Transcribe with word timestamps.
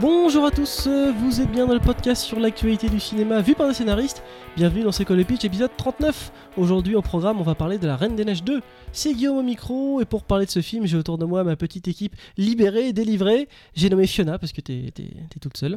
Bonjour 0.00 0.46
à 0.46 0.50
tous, 0.50 0.86
euh, 0.86 1.12
vous 1.12 1.40
êtes 1.42 1.50
bien 1.50 1.66
dans 1.66 1.74
le 1.74 1.80
podcast 1.80 2.22
sur 2.22 2.40
l'actualité 2.40 2.88
du 2.88 3.00
cinéma 3.00 3.40
vu 3.42 3.54
par 3.54 3.68
des 3.68 3.74
scénaristes. 3.74 4.22
Bienvenue 4.56 4.82
dans 4.82 4.92
C'est 4.92 5.04
quoi 5.04 5.14
le 5.16 5.24
pitch 5.24 5.44
épisode 5.44 5.70
39. 5.76 6.32
Aujourd'hui 6.56 6.94
au 6.94 7.02
programme 7.02 7.38
on 7.40 7.42
va 7.42 7.54
parler 7.54 7.76
de 7.76 7.86
La 7.86 7.96
Reine 7.96 8.16
des 8.16 8.24
Neiges 8.24 8.42
2. 8.44 8.60
C'est 8.92 9.12
Guillaume 9.12 9.36
au 9.38 9.42
micro 9.42 10.00
et 10.00 10.04
pour 10.06 10.22
parler 10.22 10.46
de 10.46 10.50
ce 10.50 10.60
film 10.62 10.86
j'ai 10.86 10.96
autour 10.96 11.18
de 11.18 11.24
moi 11.26 11.44
ma 11.44 11.54
petite 11.56 11.86
équipe 11.88 12.14
libérée 12.38 12.92
délivrée. 12.94 13.48
J'ai 13.74 13.90
nommé 13.90 14.06
Fiona 14.06 14.38
parce 14.38 14.52
que 14.52 14.60
t'es, 14.62 14.90
t'es- 14.94 15.02
t'es 15.28 15.38
toute 15.40 15.56
seule. 15.58 15.76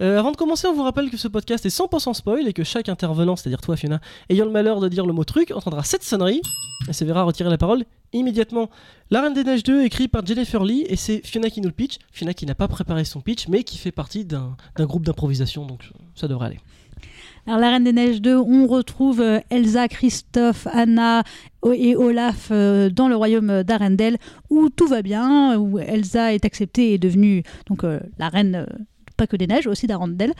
Euh, 0.00 0.18
avant 0.18 0.30
de 0.30 0.36
commencer 0.36 0.66
on 0.66 0.72
vous 0.72 0.84
rappelle 0.84 1.10
que 1.10 1.16
ce 1.18 1.28
podcast 1.28 1.66
est 1.66 1.76
100% 1.76 2.14
spoil 2.14 2.48
et 2.48 2.52
que 2.54 2.64
chaque 2.64 2.88
intervenant, 2.88 3.36
c'est-à-dire 3.36 3.60
toi 3.60 3.76
Fiona, 3.76 4.00
ayant 4.30 4.46
le 4.46 4.50
malheur 4.52 4.80
de 4.80 4.88
dire 4.88 5.04
le 5.04 5.12
mot 5.12 5.24
truc 5.24 5.50
entendra 5.54 5.82
cette 5.82 6.04
sonnerie 6.04 6.40
et 6.88 6.92
se 6.94 7.04
verra 7.04 7.22
retirer 7.24 7.50
la 7.50 7.58
parole 7.58 7.84
immédiatement. 8.12 8.70
La 9.10 9.22
Reine 9.22 9.34
des 9.34 9.44
Neiges 9.44 9.62
2 9.62 9.84
écrit 9.84 10.08
par 10.08 10.24
Jennifer 10.24 10.64
Lee 10.64 10.84
et 10.88 10.96
c'est 10.96 11.26
Fiona 11.26 11.50
qui 11.50 11.60
nous 11.60 11.68
le 11.68 11.74
pitch. 11.74 11.98
Fiona 12.10 12.34
qui 12.34 12.46
n'a 12.46 12.54
pas 12.54 12.68
préparé 12.68 13.04
son 13.04 13.20
pitch 13.20 13.48
mais 13.48 13.62
qui 13.64 13.78
fait 13.78 13.92
partie 13.92 14.24
d'un 14.24 14.56
groupe 14.78 15.04
d'improvisation 15.04 15.66
donc 15.66 15.90
ça 16.14 16.28
devrait 16.28 16.46
aller. 16.46 16.60
Alors, 17.48 17.60
La 17.60 17.70
Reine 17.70 17.84
des 17.84 17.94
Neiges 17.94 18.20
2, 18.20 18.36
on 18.36 18.66
retrouve 18.66 19.22
euh, 19.22 19.40
Elsa, 19.48 19.88
Christophe, 19.88 20.66
Anna 20.70 21.22
et 21.72 21.96
Olaf 21.96 22.48
euh, 22.50 22.90
dans 22.90 23.08
le 23.08 23.16
royaume 23.16 23.62
d'Arendelle 23.62 24.18
où 24.50 24.68
tout 24.68 24.86
va 24.86 25.00
bien, 25.00 25.56
où 25.56 25.78
Elsa 25.78 26.34
est 26.34 26.44
acceptée 26.44 26.90
et 26.90 26.94
est 26.94 26.98
devenue 26.98 27.42
donc, 27.66 27.84
euh, 27.84 28.00
la 28.18 28.28
reine. 28.28 28.66
Pas 29.18 29.26
que 29.26 29.36
des 29.36 29.46
neiges, 29.46 29.66
aussi 29.66 29.86
d'Arendelle. 29.86 30.32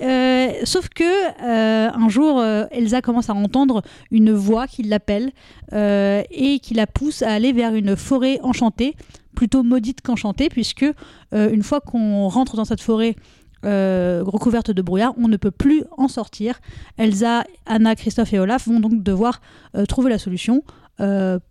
Euh, 0.00 0.48
sauf 0.64 0.88
que 0.88 1.04
euh, 1.04 1.90
un 1.92 2.08
jour, 2.08 2.38
euh, 2.38 2.64
Elsa 2.70 3.02
commence 3.02 3.28
à 3.28 3.34
entendre 3.34 3.82
une 4.10 4.32
voix 4.32 4.66
qui 4.66 4.82
l'appelle 4.84 5.32
et 5.74 6.60
qui 6.62 6.74
la 6.74 6.86
pousse 6.86 7.22
à 7.22 7.32
aller 7.32 7.52
vers 7.52 7.74
une 7.74 7.96
forêt 7.96 8.38
enchantée, 8.42 8.94
plutôt 9.34 9.62
maudite 9.62 10.02
qu'enchantée, 10.02 10.48
puisque 10.50 10.84
une 11.32 11.62
fois 11.62 11.80
qu'on 11.80 12.28
rentre 12.28 12.56
dans 12.56 12.66
cette 12.66 12.82
forêt 12.82 13.16
recouverte 13.62 14.70
de 14.70 14.82
brouillard, 14.82 15.14
on 15.16 15.28
ne 15.28 15.38
peut 15.38 15.50
plus 15.50 15.84
en 15.96 16.08
sortir. 16.08 16.60
Elsa, 16.98 17.44
Anna, 17.64 17.96
Christophe 17.96 18.34
et 18.34 18.38
Olaf 18.38 18.68
vont 18.68 18.80
donc 18.80 19.02
devoir 19.02 19.40
trouver 19.88 20.10
la 20.10 20.18
solution 20.18 20.62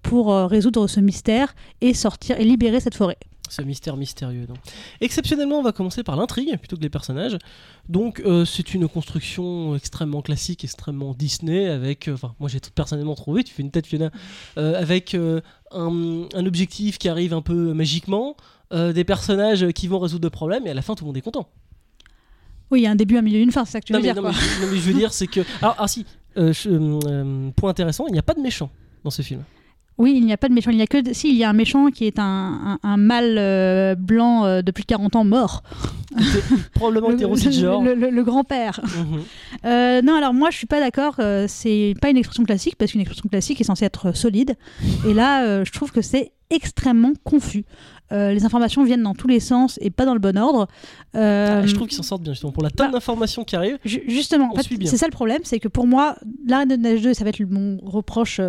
pour 0.03 0.35
résoudre 0.35 0.85
ce 0.85 0.99
mystère 0.99 1.55
et 1.81 1.95
sortir 1.95 2.39
et 2.39 2.45
libérer 2.45 2.79
cette 2.79 2.95
forêt. 2.95 3.17
Ce 3.51 3.61
mystère 3.61 3.97
mystérieux. 3.97 4.45
Donc. 4.45 4.55
Exceptionnellement, 5.01 5.59
on 5.59 5.61
va 5.61 5.73
commencer 5.73 6.03
par 6.03 6.15
l'intrigue 6.15 6.57
plutôt 6.57 6.77
que 6.77 6.81
les 6.81 6.89
personnages. 6.89 7.37
Donc, 7.89 8.21
euh, 8.21 8.45
c'est 8.45 8.73
une 8.73 8.87
construction 8.87 9.75
extrêmement 9.75 10.21
classique, 10.21 10.63
extrêmement 10.63 11.13
Disney, 11.13 11.67
avec. 11.67 12.07
euh, 12.07 12.13
Enfin, 12.13 12.33
moi 12.39 12.47
j'ai 12.47 12.61
personnellement 12.73 13.15
trouvé, 13.15 13.43
tu 13.43 13.53
fais 13.53 13.61
une 13.61 13.71
tête 13.71 13.87
Fiona, 13.87 14.09
euh, 14.57 14.79
avec 14.79 15.15
un, 15.15 15.41
un 16.33 16.45
objectif 16.45 16.97
qui 16.97 17.09
arrive 17.09 17.33
un 17.33 17.41
peu 17.41 17.73
magiquement, 17.73 18.37
des 18.73 19.03
personnages 19.03 19.67
qui 19.73 19.87
vont 19.89 19.99
résoudre 19.99 20.25
le 20.25 20.29
problème, 20.29 20.65
et 20.65 20.69
à 20.69 20.73
la 20.73 20.81
fin 20.81 20.95
tout 20.95 21.03
le 21.03 21.07
monde 21.07 21.17
est 21.17 21.21
content. 21.21 21.49
Oui, 22.69 22.79
il 22.79 22.83
y 22.83 22.87
a 22.87 22.91
un 22.91 22.95
début, 22.95 23.17
un 23.17 23.21
milieu, 23.21 23.39
une 23.39 23.51
fin, 23.51 23.65
c'est 23.65 23.73
ça 23.73 23.81
que 23.81 23.87
tu 23.87 23.91
non, 23.91 23.99
veux 23.99 24.05
mais, 24.07 24.13
dire. 24.13 24.21
non, 24.23 24.29
mais 24.29 24.33
je, 24.33 24.61
non, 24.65 24.71
mais 24.71 24.77
je 24.77 24.81
veux 24.83 24.93
dire, 24.93 25.11
c'est 25.11 25.27
que. 25.27 25.41
Alors, 25.61 25.75
ah 25.77 25.89
si, 25.89 26.05
je- 26.37 27.49
point 27.51 27.69
intéressant, 27.69 28.07
il 28.07 28.13
n'y 28.13 28.19
a 28.19 28.23
pas 28.23 28.33
de 28.33 28.39
méchant 28.39 28.69
dans 29.03 29.09
ce 29.09 29.21
film. 29.23 29.43
Oui, 30.01 30.13
il 30.17 30.25
n'y 30.25 30.33
a 30.33 30.37
pas 30.37 30.49
de 30.49 30.53
méchant. 30.53 30.71
Il 30.71 30.77
y 30.77 30.81
a 30.81 30.87
que. 30.87 31.13
Si, 31.13 31.29
il 31.29 31.35
y 31.37 31.43
a 31.43 31.49
un 31.49 31.53
méchant 31.53 31.91
qui 31.91 32.05
est 32.05 32.19
un, 32.19 32.23
un, 32.23 32.79
un 32.83 32.97
mâle 32.97 33.35
euh, 33.37 33.95
blanc 33.95 34.45
euh, 34.45 34.61
de 34.61 34.71
plus 34.71 34.81
de 34.81 34.87
40 34.87 35.15
ans 35.15 35.23
mort. 35.23 35.63
Probablement 36.73 37.09
Le-. 37.09 37.17
Le, 37.83 37.93
le- 37.95 38.09
le 38.09 38.23
grand-père. 38.23 38.79
Mhm. 38.83 39.21
Euh, 39.65 40.01
non, 40.01 40.15
alors 40.15 40.33
moi 40.33 40.49
je 40.51 40.57
suis 40.57 40.67
pas 40.67 40.79
d'accord. 40.79 41.15
euh, 41.19 41.45
c'est 41.47 41.93
pas 42.01 42.09
une 42.09 42.17
expression 42.17 42.43
classique 42.43 42.75
parce 42.77 42.91
qu'une 42.91 43.01
expression 43.01 43.29
classique 43.29 43.61
est 43.61 43.65
censée 43.65 43.85
être 43.85 44.15
solide. 44.15 44.55
Et 45.07 45.13
là, 45.13 45.63
je 45.63 45.71
trouve 45.71 45.91
que 45.91 46.01
c'est 46.01 46.31
extrêmement 46.49 47.13
confus. 47.23 47.63
Euh, 48.11 48.33
les 48.33 48.43
informations 48.43 48.83
viennent 48.83 49.03
dans 49.03 49.15
tous 49.15 49.27
les 49.29 49.39
sens 49.39 49.79
et 49.81 49.89
pas 49.89 50.05
dans 50.05 50.13
le 50.13 50.19
bon 50.19 50.37
ordre. 50.37 50.67
Euh, 51.15 51.61
Ah, 51.63 51.65
je 51.65 51.73
trouve 51.73 51.87
qu'ils 51.87 51.95
s'en 51.95 52.03
sortent 52.03 52.23
bien, 52.23 52.33
justement. 52.33 52.51
Pour 52.51 52.61
la 52.63 52.69
tonne 52.69 52.87
bah, 52.87 52.93
d'informations 52.93 53.45
qui 53.45 53.55
arrivent, 53.55 53.77
Ju- 53.85 54.03
Justement, 54.07 54.51
en 54.51 54.55
fait, 54.57 54.67
c'est 54.85 54.97
ça 54.97 55.05
le 55.05 55.11
problème, 55.13 55.39
c'est 55.45 55.59
que 55.59 55.69
pour 55.69 55.87
moi, 55.87 56.15
La 56.45 56.57
Reine 56.59 56.67
de 56.69 56.75
Neige 56.75 57.01
2, 57.03 57.13
ça 57.13 57.23
va 57.23 57.29
être 57.29 57.39
mon 57.49 57.77
reproche 57.85 58.41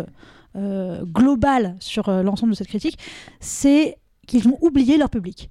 euh, 0.55 1.01
euh, 1.01 1.05
global 1.05 1.75
sur 1.79 2.09
euh, 2.09 2.21
l'ensemble 2.23 2.51
de 2.53 2.57
cette 2.57 2.67
critique, 2.67 2.97
c'est 3.39 3.97
qu'ils 4.27 4.47
ont 4.47 4.57
oublié 4.61 4.97
leur 4.97 5.09
public. 5.09 5.49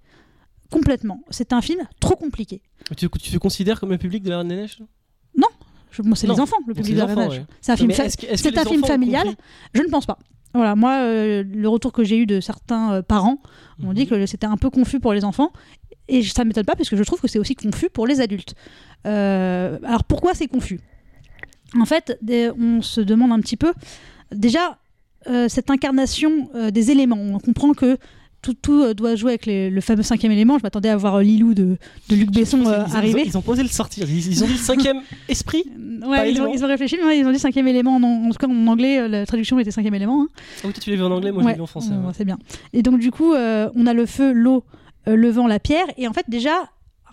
Complètement. 0.71 1.21
C'est 1.31 1.53
un 1.53 1.61
film 1.61 1.81
trop 2.01 2.17
compliqué. 2.17 2.63
tu, 2.97 3.09
tu 3.11 3.31
te 3.31 3.37
considères 3.39 3.79
comme 3.81 3.91
le 3.91 3.99
public 3.99 4.23
de 4.23 4.31
la 4.31 4.39
Reine 4.39 4.49
des 4.49 4.57
Neiges 4.57 4.79
Je- 5.91 6.01
moi, 6.03 6.17
c'est 6.17 6.27
Non, 6.27 6.35
les 6.35 6.41
enfants, 6.41 6.57
le 6.67 6.73
public 6.73 6.95
de 6.95 6.99
La 7.01 7.05
Reine 7.07 7.17
des 7.17 7.23
Neiges. 7.25 7.39
ouais. 7.41 7.47
C'est 7.61 7.73
un 7.73 7.75
Non, 7.75 7.79
film, 7.79 7.93
fa- 7.93 8.05
un 8.05 8.83
familial. 8.87 9.29
Je 9.75 9.83
ne 9.83 9.89
pense 9.89 10.07
pas. 10.07 10.19
Voilà, 10.55 10.75
moi, 10.75 11.01
euh, 11.01 11.43
le 11.47 11.69
retour 11.69 11.93
que 11.93 12.03
j'ai 12.05 12.17
eu 12.17 12.25
de 12.27 12.41
certains 12.41 12.93
euh, 12.95 13.03
parents 13.03 13.39
m'ont 13.79 13.89
Mhm. 13.89 13.95
dit 13.95 14.07
que 14.07 14.25
c'était 14.27 14.47
un 14.47 14.57
peu 14.57 14.71
confus 14.71 15.01
pour 15.01 15.13
les 15.13 15.25
enfants. 15.25 15.53
Et 16.09 16.23
ça 16.23 16.45
ne 16.45 16.49
m'étonne 16.49 16.65
pas, 16.65 16.77
parce 16.77 16.89
que 16.89 16.97
je 16.97 17.03
trouve 17.03 17.21
que 17.21 17.29
c'est 17.29 17.39
aussi 17.39 17.55
confus 17.55 17.91
pour 17.91 18.07
les 18.07 18.21
adultes. 18.23 18.55
Alors 19.05 20.05
pourquoi 20.05 20.33
c'est 20.35 20.49
confus? 20.49 20.81
En 21.79 21.85
fait, 21.85 22.19
on 22.59 22.81
se 22.83 23.01
demande 23.01 23.33
un 23.33 23.41
petit 23.41 23.57
peu. 23.57 23.73
Déjà, 24.31 24.79
cette 25.49 25.71
incarnation 25.71 26.51
euh, 26.55 26.71
des 26.71 26.91
éléments, 26.91 27.19
on 27.19 27.39
comprend 27.39 27.73
que 27.75 27.97
tout, 28.41 28.55
tout, 28.55 28.83
euh, 28.83 28.93
doit 28.93 29.15
jouer 29.15 29.31
avec 29.33 29.47
les- 29.47 29.71
le 29.71 29.81
fameux 29.81 30.03
cinquième 30.03 30.33
élément. 30.33 30.59
Je 30.59 30.65
m'attendais 30.65 30.89
à 30.89 30.97
voir 30.97 31.15
euh, 31.15 31.23
Lilou 31.23 31.55
de, 31.55 31.77
de 32.09 32.17
Luc 32.17 32.33
Besson 32.33 32.59
Ils- 32.63 32.67
euh, 32.67 32.83
ils, 32.87 32.91
ils, 32.91 32.97
arriver. 32.97 33.23
ils 33.25 33.39
ont 33.39 33.43
posé 33.43 33.63
le 33.63 33.69
sortir. 33.69 34.11
Ils, 34.11 34.33
ils 34.33 34.43
ont 34.43 34.49
dit 34.49 34.59
cinquième 34.59 35.01
esprit. 35.29 35.63
Ouais, 36.05 36.33
ils, 36.33 36.41
ont, 36.43 36.53
ils 36.53 36.65
réfléchi, 36.65 36.97
mais 36.99 37.07
ouais, 37.07 37.19
ils 37.21 37.25
ont 37.27 37.31
dit 37.31 37.39
cinquième 37.39 37.69
élément. 37.69 37.95
En, 37.97 38.03
en 38.03 38.31
tout 38.31 38.39
cas, 38.39 38.49
en 38.49 38.67
anglais, 38.67 38.99
euh, 38.99 39.07
la 39.07 39.27
traduction 39.27 39.61
était 39.61 39.71
cinquième 39.71 39.95
élément. 39.95 40.23
hein. 40.23 40.29
Ah 40.35 40.67
oui, 40.67 40.73
toi, 40.73 40.83
tu 40.83 40.91
l'as 40.91 40.97
vu 40.97 41.03
en 41.05 41.13
anglais, 41.13 41.31
moi 41.31 41.45
je 41.45 41.49
l'ai 41.51 41.55
vu 41.55 41.61
en 41.61 41.67
français. 41.67 41.91
ouais. 41.91 42.13
C'est 42.17 42.25
bien. 42.25 42.39
Et 42.73 42.83
donc, 42.83 42.99
du 42.99 43.13
coup, 43.13 43.33
euh, 43.33 43.71
on 43.77 43.87
a 43.87 43.93
le 43.95 44.07
feu, 44.07 44.33
l'eau, 44.33 44.65
euh, 45.07 45.15
le 45.15 45.31
vent, 45.31 45.47
la 45.47 45.61
pierre. 45.61 45.87
Et 45.97 46.09
en 46.09 46.13
fait, 46.13 46.25
déjà, 46.29 46.55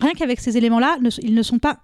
rien 0.00 0.12
qu'avec 0.14 0.40
ces 0.40 0.56
éléments-là, 0.56 0.98
ils 1.22 1.34
ne 1.34 1.42
sont 1.44 1.60
pas 1.60 1.78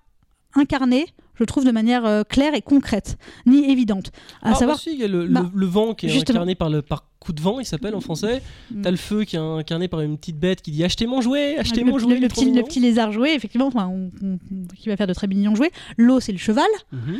incarnés, 0.55 1.07
je 1.35 1.45
trouve, 1.45 1.65
de 1.65 1.71
manière 1.71 2.07
euh, 2.07 2.23
claire 2.23 2.55
et 2.55 2.63
concrète, 2.63 3.19
ni 3.45 3.71
évidente. 3.71 4.11
À 4.43 4.53
Ah, 4.53 4.55
savoir. 4.55 4.77
bah 4.77 4.83
si, 4.83 4.93
il 4.95 4.99
y 5.01 5.05
a 5.05 5.09
le, 5.09 5.27
le- 5.27 5.33
Bah, 5.33 5.51
le 5.55 5.67
vent 5.67 5.95
qui 5.95 6.07
est 6.07 6.09
justement. 6.09 6.39
incarné 6.39 6.55
par, 6.55 6.71
le, 6.71 6.81
par 6.83 7.05
coup 7.21 7.33
de 7.33 7.41
vent, 7.43 7.61
il 7.61 7.67
s'appelle 7.67 7.95
en 7.95 8.01
français. 8.01 8.41
Mm. 8.71 8.83
T'as 8.83 8.91
le 8.91 8.97
feu 8.97 9.25
qui 9.25 9.37
est 9.37 9.41
incarné 9.41 9.89
par 9.89 10.01
une 10.01 10.17
petite 10.17 10.39
bête 10.39 10.63
qui 10.63 10.71
dit 10.71 10.83
achetez 10.85 11.07
mon 11.07 11.21
jouet, 11.21 11.57
achetez 11.59 11.83
le, 11.83 11.91
mon 11.91 11.99
jouet. 11.99 12.19
le- 12.19 12.29
petit, 12.29 12.45
le 12.47 12.51
mignon. 12.53 12.65
petit 12.65 12.81
lézard 12.81 13.13
jouet, 13.13 13.35
effectivement, 13.35 13.67
enfin, 13.67 13.87
on- 13.89 14.11
on- 14.23 14.39
on- 14.53 14.67
qui 14.75 14.89
va 14.89 14.97
faire 14.97 15.07
de 15.07 15.13
très 15.15 15.27
mignons 15.27 15.55
jouets. 15.55 15.73
L'eau, 15.99 16.21
c'est 16.21 16.33
le 16.33 16.39
cheval. 16.39 16.65
Mhm. 16.93 17.17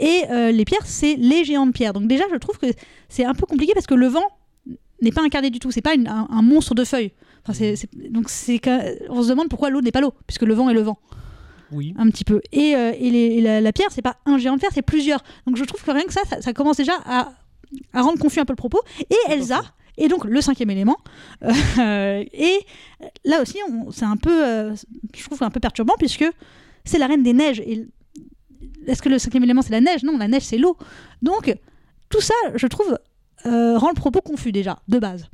Et 0.00 0.22
euh, 0.30 0.52
les 0.52 0.64
pierres, 0.64 0.86
c'est 0.86 1.16
les 1.16 1.44
géants 1.44 1.66
de 1.66 1.72
pierre. 1.72 1.92
Donc 1.92 2.06
déjà, 2.06 2.24
je 2.32 2.36
trouve 2.38 2.56
que 2.58 2.66
c'est 3.08 3.24
un 3.24 3.34
peu 3.34 3.46
compliqué 3.46 3.72
parce 3.74 3.86
que 3.86 3.94
le 3.94 4.06
vent 4.06 4.24
n'est 5.02 5.12
pas 5.12 5.22
incarné 5.22 5.50
du 5.50 5.58
tout. 5.58 5.70
C'est 5.72 5.82
pas 5.82 5.94
une- 5.94 6.08
un, 6.08 6.26
un 6.30 6.42
monstre 6.42 6.74
de 6.74 6.84
feuilles. 6.84 7.12
Enfin, 7.42 7.52
c'est- 7.52 7.88
donc 8.10 8.28
c'est 8.30 8.60
on 9.10 9.22
se 9.22 9.28
demande 9.28 9.48
pourquoi 9.48 9.70
l'eau 9.70 9.80
n'est 9.80 9.90
pas 9.92 10.00
l'eau, 10.00 10.12
puisque 10.26 10.42
le 10.42 10.54
vent 10.54 10.70
est 10.70 10.74
le 10.74 10.82
vent, 10.82 10.98
Oui. 11.72 11.94
un 11.98 12.08
petit 12.10 12.24
peu. 12.24 12.40
Et, 12.52 12.74
euh, 12.76 12.92
et 12.98 13.10
les- 13.10 13.18
et 13.36 13.40
la, 13.40 13.60
la 13.60 13.72
pierre, 13.72 13.88
c'est 13.90 14.02
pas 14.02 14.16
un 14.26 14.38
géant 14.38 14.54
de 14.54 14.58
pierre, 14.60 14.72
c'est 14.74 14.82
plusieurs. 14.82 15.22
Donc 15.46 15.56
je 15.56 15.64
trouve 15.64 15.82
que 15.82 15.90
rien 15.90 16.04
que 16.04 16.12
ça, 16.12 16.22
ça, 16.28 16.40
ça 16.40 16.52
commence 16.52 16.76
déjà 16.78 16.94
à, 17.04 17.32
à 17.92 18.02
rendre 18.02 18.18
confus 18.18 18.40
un 18.40 18.44
peu 18.44 18.52
le 18.52 18.56
propos. 18.56 18.80
Et 19.10 19.16
Elsa, 19.32 19.60
et 19.96 20.08
donc 20.08 20.24
le 20.24 20.40
cinquième 20.40 20.70
élément. 20.70 20.96
euh, 21.78 22.24
et 22.32 22.58
là 23.24 23.42
aussi, 23.42 23.58
c'est 23.92 24.04
un 24.04 24.16
peu, 24.16 24.44
euh, 24.46 24.74
je 25.16 25.24
trouve 25.24 25.42
un 25.42 25.50
peu 25.50 25.60
perturbant 25.60 25.94
puisque 25.98 26.24
c'est 26.84 26.98
la 26.98 27.06
reine 27.06 27.22
des 27.22 27.32
neiges. 27.32 27.60
Et 27.60 27.86
est-ce 28.86 29.02
que 29.02 29.08
le 29.08 29.18
cinquième 29.18 29.44
élément 29.44 29.62
c'est 29.62 29.72
la 29.72 29.80
neige? 29.80 30.02
Non, 30.04 30.16
la 30.16 30.28
neige 30.28 30.42
c'est 30.44 30.58
l'eau. 30.58 30.76
Donc 31.22 31.54
tout 32.08 32.20
ça, 32.20 32.34
je 32.54 32.66
trouve, 32.66 32.98
rend 33.44 33.88
le 33.88 33.94
propos 33.94 34.20
confus 34.22 34.52
déjà 34.52 34.78
de 34.88 34.98
base. 34.98 35.28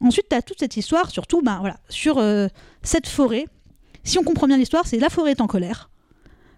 Ensuite, 0.00 0.26
tu 0.28 0.36
as 0.36 0.42
toute 0.42 0.60
cette 0.60 0.76
histoire, 0.76 1.10
surtout, 1.10 1.40
ben 1.42 1.58
voilà, 1.58 1.78
sur 1.88 2.22
cette 2.82 3.08
forêt. 3.08 3.46
Si 4.04 4.18
on 4.18 4.22
comprend 4.22 4.46
bien 4.46 4.56
l'histoire, 4.56 4.86
c'est 4.86 4.98
la 4.98 5.10
forêt 5.10 5.32
est 5.32 5.40
en 5.40 5.46
colère 5.46 5.90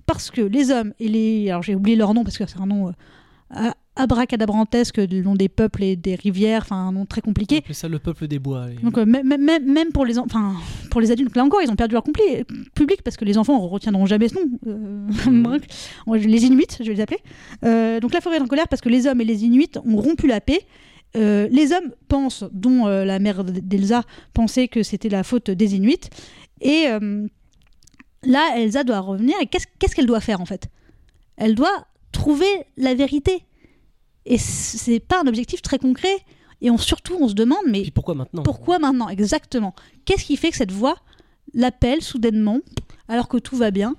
parce 0.07 0.31
que 0.31 0.41
les 0.41 0.71
hommes 0.71 0.93
et 0.99 1.09
les, 1.09 1.51
alors 1.51 1.63
j'ai 1.63 1.75
oublié 1.75 1.97
leur 1.97 2.15
nom 2.15 2.25
parce 2.25 2.37
que 2.39 2.45
c'est 2.47 2.59
un 2.61 2.67
nom 2.67 2.89
euh, 3.57 3.71
abracadabrantesque, 3.97 4.97
le 4.99 5.23
nom 5.23 5.35
des 5.35 5.49
peuples 5.49 5.83
et 5.85 5.97
des 5.97 6.15
rivières, 6.15 6.63
enfin 6.63 6.77
un 6.77 6.93
nom 6.93 7.07
très 7.07 7.21
compliqué. 7.21 7.59
appelle 7.59 7.75
ça 7.75 7.89
le 7.89 7.99
peuple 7.99 8.27
des 8.29 8.39
bois. 8.39 8.67
Donc 8.83 8.99
euh, 8.99 9.05
même, 9.05 9.93
pour 9.93 10.05
les, 10.05 10.19
en- 10.19 10.25
enfin, 10.25 10.55
pour 10.91 11.01
les 11.01 11.11
adultes, 11.11 11.37
là 11.37 11.45
encore, 11.45 11.61
ils 11.63 11.71
ont 11.71 11.77
perdu 11.77 11.95
leur 11.95 12.03
public 12.03 13.03
parce 13.03 13.17
que 13.17 13.25
les 13.25 13.39
enfants 13.39 13.61
ne 13.63 13.69
retiendront 13.69 14.07
jamais 14.07 14.29
ce 14.29 14.35
nom. 14.35 14.43
Euh, 14.67 15.59
les 16.17 16.45
Inuits, 16.45 16.67
je 16.79 16.85
vais 16.85 16.95
les 16.95 17.01
appeler. 17.01 17.19
Euh, 17.65 18.01
donc 18.01 18.13
la 18.15 18.21
forêt 18.21 18.37
est 18.39 18.41
en 18.43 18.47
colère 18.47 18.69
parce 18.69 18.83
que 18.83 18.89
les 18.89 19.07
hommes 19.07 19.21
et 19.21 19.25
les 19.25 19.45
Inuits 19.45 19.71
ont 19.85 19.97
rompu 19.97 20.27
la 20.27 20.41
paix. 20.41 20.61
Les 21.15 21.73
hommes 21.73 21.91
pensent, 22.07 22.45
dont 22.53 22.87
la 22.87 23.19
mère 23.19 23.43
d'Elsa 23.43 24.05
pensait 24.33 24.69
que 24.69 24.85
c'était 24.85 25.09
la 25.09 25.25
faute 25.25 25.51
des 25.51 25.75
Inuits. 25.75 26.09
Et 26.61 26.87
euh, 26.89 27.27
là, 28.23 28.55
Elsa 28.57 28.85
doit 28.85 29.01
revenir. 29.01 29.37
Et 29.41 29.47
qu'est-ce 29.47 29.95
qu'elle 29.95 30.07
doit 30.07 30.21
faire 30.21 30.41
en 30.41 30.47
fait? 30.47 30.69
Elle 31.37 31.55
doit 31.55 31.87
trouver 32.13 32.49
la 32.77 32.95
vérité. 32.95 33.45
Et 34.27 34.39
c'est 34.39 35.01
pas 35.01 35.21
un 35.23 35.27
objectif 35.27 35.63
très 35.63 35.79
concret. 35.79 36.15
Et 36.61 36.71
on, 36.71 36.77
surtout, 36.77 37.17
on 37.19 37.29
se 37.29 37.35
demande, 37.35 37.65
mais 37.67 37.83
Puis 37.83 37.91
pourquoi 37.91 38.15
maintenant? 38.15 38.43
pourquoi 38.43 38.79
maintenant? 38.79 39.09
Exactement. 39.09 39.75
Qu'est-ce 40.05 40.25
qui 40.27 40.37
fait 40.37 40.51
que 40.51 40.57
cette 40.57 40.73
voix 40.73 40.97
l'appelle 41.55 42.03
soudainement 42.03 42.59
alors 43.09 43.29
que 43.29 43.39
tout 43.39 43.57
va 43.57 43.71
bien 43.71 43.97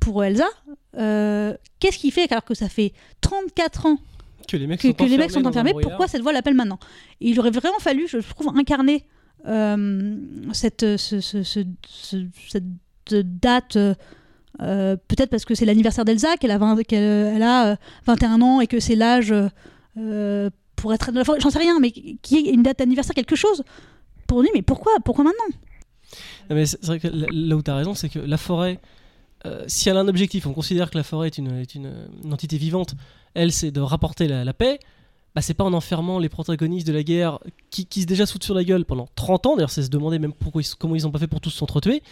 pour 0.00 0.24
Elsa? 0.24 0.46
Euh, 0.96 1.54
Qu'est-ce 1.78 1.98
qui 1.98 2.10
fait 2.10 2.30
alors 2.32 2.44
que 2.44 2.54
ça 2.54 2.68
fait 2.70 2.94
34 3.20 3.86
ans 3.86 3.98
Que 4.48 4.56
les 4.56 4.66
mecs 4.66 4.80
que, 4.80 4.88
sont 4.88 4.94
que 4.94 5.04
les 5.04 5.18
mecs 5.18 5.30
sont 5.30 5.44
enfermés? 5.46 5.74
Pourquoi 5.82 6.08
cette 6.08 6.22
voix 6.22 6.32
l'appelle 6.32 6.54
maintenant? 6.54 6.78
Et 7.20 7.28
Il 7.28 7.38
aurait 7.38 7.50
vraiment 7.50 7.78
fallu, 7.80 8.08
je 8.08 8.16
trouve, 8.18 8.48
incarner 8.56 9.04
ce- 11.82 12.26
cette 12.48 13.40
date. 13.40 13.76
euh, 13.76 13.94
euh, 14.60 14.96
peut-être 15.08 15.30
parce 15.30 15.44
que 15.44 15.54
c'est 15.54 15.64
l'anniversaire 15.64 16.04
d'Elsa, 16.04 16.36
qu'elle 16.36 16.50
a, 16.50 16.58
20 16.58 16.82
qu'elle 16.82 17.02
elle 17.02 17.42
a 17.42 17.72
euh, 17.72 17.76
21 18.06 18.42
ans 18.42 18.60
et 18.60 18.66
que 18.66 18.78
c'est 18.78 18.94
l'âge 18.96 19.32
euh, 19.32 19.48
euh, 19.96 20.50
pour 20.76 20.92
être 20.92 21.10
forêt. 21.24 21.40
J'en 21.40 21.50
sais 21.50 21.58
rien, 21.58 21.78
mais 21.80 21.90
qui 21.90 22.36
est 22.36 22.50
une 22.50 22.62
date 22.62 22.78
d'anniversaire, 22.78 23.14
quelque 23.14 23.36
chose. 23.36 23.62
Pour 24.26 24.42
lui, 24.42 24.50
mais 24.54 24.62
pourquoi 24.62 24.92
Pourquoi 25.04 25.24
maintenant? 25.24 26.66
C'est 26.66 26.84
vrai 26.84 27.00
que 27.00 27.08
là 27.08 27.56
où 27.56 27.62
tu 27.62 27.70
as 27.70 27.76
raison, 27.76 27.94
c'est 27.94 28.08
que 28.08 28.18
la 28.18 28.36
forêt, 28.36 28.80
euh, 29.46 29.64
si 29.66 29.88
elle 29.88 29.96
a 29.96 30.00
un 30.00 30.08
objectif, 30.08 30.46
on 30.46 30.52
considère 30.52 30.90
que 30.90 30.98
la 30.98 31.04
forêt 31.04 31.28
est 31.28 31.38
une, 31.38 31.64
entité 32.30 32.58
vivante, 32.58 32.94
elle, 33.34 33.52
c'est 33.52 33.70
de 33.70 33.80
rapporter 33.80 34.28
la 34.28 34.52
paix. 34.52 34.78
Bah, 35.34 35.42
c'est 35.42 35.54
pas 35.54 35.64
en 35.64 35.72
enfermant 35.72 36.18
les 36.18 36.28
protagonistes 36.28 36.86
de 36.86 36.92
la 36.92 37.02
guerre 37.04 37.38
qui, 37.70 37.86
qui 37.86 38.02
se 38.02 38.06
déjà 38.06 38.26
foutent 38.26 38.42
sur 38.42 38.54
la 38.54 38.64
gueule 38.64 38.84
pendant 38.84 39.08
30 39.14 39.46
ans. 39.46 39.54
D'ailleurs, 39.56 39.70
c'est 39.70 39.82
se 39.84 39.88
demander 39.90 40.18
même 40.18 40.32
pourquoi 40.32 40.60
ils- 40.62 40.74
comment 40.76 40.96
ils 40.96 41.06
ont 41.06 41.10
pas 41.12 41.20
fait 41.20 41.28
pour 41.28 41.40
tous 41.40 41.50
s'entretuer. 41.50 42.02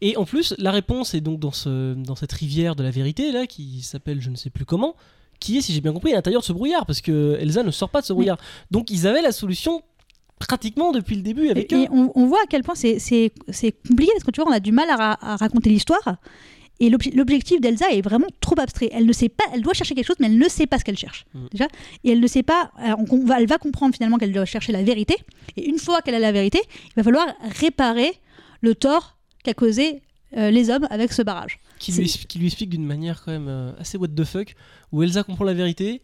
Et 0.00 0.16
en 0.16 0.24
plus, 0.24 0.54
la 0.58 0.70
réponse 0.70 1.14
est 1.14 1.20
donc 1.22 1.40
dans, 1.40 1.50
ce, 1.50 1.94
dans 1.94 2.14
cette 2.14 2.32
rivière 2.32 2.76
de 2.76 2.82
la 2.82 2.90
vérité, 2.90 3.32
là, 3.32 3.46
qui 3.46 3.80
s'appelle 3.82 4.20
je 4.20 4.30
ne 4.30 4.36
sais 4.36 4.50
plus 4.50 4.64
comment, 4.66 4.94
qui 5.40 5.56
est, 5.58 5.60
si 5.62 5.72
j'ai 5.72 5.80
bien 5.80 5.92
compris, 5.92 6.12
à 6.12 6.16
l'intérieur 6.16 6.42
de 6.42 6.46
ce 6.46 6.52
brouillard, 6.52 6.84
parce 6.84 7.00
que 7.00 7.36
Elsa 7.40 7.62
ne 7.62 7.70
sort 7.70 7.88
pas 7.90 8.00
de 8.02 8.06
ce 8.06 8.12
brouillard. 8.12 8.38
Donc, 8.70 8.90
ils 8.90 9.06
avaient 9.06 9.22
la 9.22 9.32
solution 9.32 9.82
pratiquement 10.38 10.92
depuis 10.92 11.16
le 11.16 11.22
début 11.22 11.48
avec 11.48 11.72
Et, 11.72 11.74
eux. 11.76 11.82
et 11.84 11.88
on, 11.90 12.12
on 12.14 12.26
voit 12.26 12.38
à 12.44 12.46
quel 12.48 12.62
point 12.62 12.74
c'est 12.76 13.00
compliqué 13.88 14.12
parce 14.12 14.24
que 14.24 14.30
tu 14.30 14.40
vois, 14.40 14.48
on 14.50 14.52
a 14.54 14.60
du 14.60 14.70
mal 14.72 14.88
à, 14.90 14.96
ra- 14.96 15.18
à 15.20 15.36
raconter 15.36 15.70
l'histoire. 15.70 16.16
Et 16.80 16.90
l'obje- 16.90 17.14
l'objectif 17.14 17.60
d'Elsa 17.60 17.90
est 17.90 18.02
vraiment 18.02 18.28
trop 18.40 18.54
abstrait. 18.58 18.88
Elle 18.92 19.06
ne 19.06 19.12
sait 19.12 19.28
pas, 19.28 19.44
elle 19.52 19.62
doit 19.62 19.74
chercher 19.74 19.94
quelque 19.94 20.06
chose, 20.06 20.16
mais 20.20 20.26
elle 20.26 20.38
ne 20.38 20.48
sait 20.48 20.66
pas 20.66 20.78
ce 20.78 20.84
qu'elle 20.84 20.96
cherche. 20.98 21.26
Mm. 21.34 21.46
Déjà. 21.50 21.68
Et 22.04 22.12
elle 22.12 22.20
ne 22.20 22.26
sait 22.26 22.42
pas, 22.42 22.70
on, 22.98 23.24
va, 23.24 23.40
elle 23.40 23.48
va 23.48 23.58
comprendre 23.58 23.94
finalement 23.94 24.16
qu'elle 24.18 24.32
doit 24.32 24.44
chercher 24.44 24.72
la 24.72 24.82
vérité. 24.82 25.16
Et 25.56 25.68
une 25.68 25.78
fois 25.78 26.02
qu'elle 26.02 26.14
a 26.14 26.20
la 26.20 26.32
vérité, 26.32 26.60
il 26.68 26.92
va 26.96 27.02
falloir 27.02 27.26
réparer 27.60 28.12
le 28.60 28.74
tort 28.74 29.16
qu'a 29.44 29.54
causé 29.54 30.02
euh, 30.36 30.50
les 30.50 30.70
hommes 30.70 30.86
avec 30.90 31.12
ce 31.12 31.22
barrage. 31.22 31.58
lui, 32.02 32.08
qui 32.28 32.38
lui 32.38 32.46
explique 32.46 32.70
d'une 32.70 32.84
manière 32.84 33.22
quand 33.24 33.32
même 33.32 33.48
euh, 33.48 33.72
assez 33.78 33.96
what 33.96 34.08
the 34.08 34.24
fuck, 34.24 34.54
où 34.92 35.02
Elsa 35.02 35.22
comprend 35.22 35.44
la 35.44 35.54
vérité. 35.54 36.02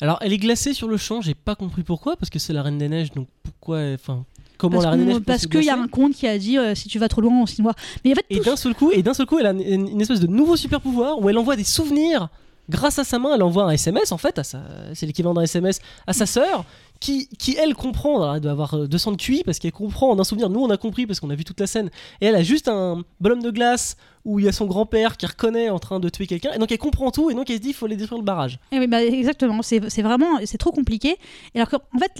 Alors, 0.00 0.18
elle 0.20 0.32
est 0.32 0.38
glacée 0.38 0.74
sur 0.74 0.86
le 0.86 0.96
champ, 0.96 1.20
j'ai 1.20 1.34
pas 1.34 1.56
compris 1.56 1.82
pourquoi, 1.82 2.16
parce 2.16 2.30
que 2.30 2.38
c'est 2.38 2.52
la 2.52 2.62
Reine 2.62 2.78
des 2.78 2.88
Neiges, 2.88 3.10
donc 3.10 3.26
pourquoi, 3.42 3.80
enfin, 3.94 4.24
comment 4.58 4.80
Parce 4.82 4.96
la 4.96 5.20
parce 5.20 5.42
se 5.42 5.46
qu'il 5.48 5.62
y 5.64 5.70
a 5.70 5.76
un 5.78 5.88
conte 5.88 6.12
qui 6.12 6.26
a 6.26 6.36
dit 6.36 6.58
euh, 6.58 6.74
si 6.74 6.88
tu 6.88 6.98
vas 6.98 7.08
trop 7.08 7.22
loin, 7.22 7.32
on 7.40 7.46
s'y 7.46 7.62
noie. 7.62 7.74
Mais 8.04 8.12
en 8.12 8.14
fait, 8.16 8.26
Et 8.28 8.40
d'un 8.40 8.56
seul 8.56 8.74
coup, 8.74 8.90
et 8.92 9.02
d'un 9.02 9.14
seul 9.14 9.24
coup, 9.26 9.38
elle 9.38 9.46
a 9.46 9.52
une, 9.52 9.88
une 9.88 10.00
espèce 10.00 10.20
de 10.20 10.26
nouveau 10.26 10.56
super 10.56 10.80
pouvoir 10.82 11.18
où 11.20 11.28
elle 11.30 11.38
envoie 11.38 11.56
des 11.56 11.64
souvenirs. 11.64 12.28
Grâce 12.70 12.98
à 12.98 13.04
sa 13.04 13.18
main, 13.18 13.30
elle 13.34 13.42
envoie 13.42 13.64
un 13.64 13.70
SMS 13.70 14.12
en 14.12 14.18
fait, 14.18 14.38
à 14.38 14.44
sa- 14.44 14.60
c'est 14.92 15.06
l'équivalent 15.06 15.32
d'un 15.32 15.40
SMS 15.40 15.78
à 16.06 16.12
sa 16.12 16.26
sœur, 16.26 16.66
qui, 17.00 17.28
qui 17.38 17.56
elle 17.56 17.74
comprend. 17.74 18.34
Elle 18.34 18.40
doit 18.40 18.52
avoir 18.52 18.74
euh, 18.74 18.86
200 18.86 19.12
de 19.12 19.16
QI 19.16 19.42
parce 19.44 19.58
qu'elle 19.58 19.72
comprend 19.72 20.10
en 20.10 20.18
un 20.18 20.24
souvenir. 20.24 20.50
Nous, 20.50 20.60
on 20.60 20.70
a 20.70 20.76
compris 20.76 21.06
parce 21.06 21.20
qu'on 21.20 21.30
a 21.30 21.34
vu 21.34 21.44
toute 21.44 21.60
la 21.60 21.66
scène. 21.66 21.90
Et 22.20 22.26
elle 22.26 22.34
a 22.34 22.42
juste 22.42 22.68
un 22.68 23.02
bonhomme 23.20 23.42
de 23.42 23.50
glace 23.50 23.96
où 24.24 24.38
il 24.38 24.44
y 24.44 24.48
a 24.48 24.52
son 24.52 24.66
grand-père 24.66 25.16
qui 25.16 25.26
reconnaît 25.26 25.70
en 25.70 25.78
train 25.78 26.00
de 26.00 26.08
tuer 26.08 26.26
quelqu'un. 26.26 26.52
Et 26.52 26.58
donc 26.58 26.70
elle 26.70 26.78
comprend 26.78 27.10
tout. 27.10 27.30
Et 27.30 27.34
donc 27.34 27.48
elle 27.50 27.56
se 27.56 27.62
dit, 27.62 27.68
il 27.68 27.74
faut 27.74 27.86
aller 27.86 27.96
détruire 27.96 28.18
le 28.18 28.24
barrage. 28.24 28.58
Eh 28.72 28.86
bah, 28.86 29.02
exactement, 29.02 29.62
c'est 29.62 30.02
vraiment, 30.02 30.38
c'est 30.44 30.58
trop 30.58 30.72
compliqué. 30.72 31.16
Et 31.54 31.60
alors 31.60 31.70
qu'en 31.70 31.98
fait, 31.98 32.12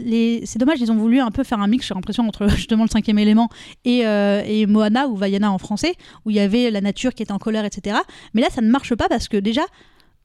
c'est 0.47 0.59
dommage, 0.59 0.81
ils 0.81 0.91
ont 0.91 0.97
voulu 0.97 1.21
un 1.21 1.31
peu 1.31 1.45
faire 1.45 1.61
un 1.61 1.67
mix, 1.67 1.87
j'ai 1.87 1.95
l'impression, 1.95 2.27
entre 2.27 2.49
justement 2.57 2.85
le 2.85 2.91
cinquième 2.91 3.19
élément 3.19 3.49
et, 3.85 4.07
euh, 4.07 4.43
et 4.47 4.67
Moana 4.67 5.09
ou 5.09 5.17
Vaiana 5.17 5.53
en 5.53 5.59
français, 5.59 5.95
où 6.25 6.31
il 6.31 6.37
y 6.37 6.41
avait 6.41 6.71
la 6.71 6.81
nature 6.81 7.15
qui 7.15 7.23
était 7.23 7.33
en 7.33 7.39
colère, 7.39 7.65
etc. 7.65 7.99
Mais 8.33 8.43
là, 8.43 8.49
ça 8.51 8.63
ne 8.63 8.71
marche 8.71 8.95
pas 8.95 9.09
parce 9.09 9.29
que 9.29 9.37
déjà, 9.37 9.63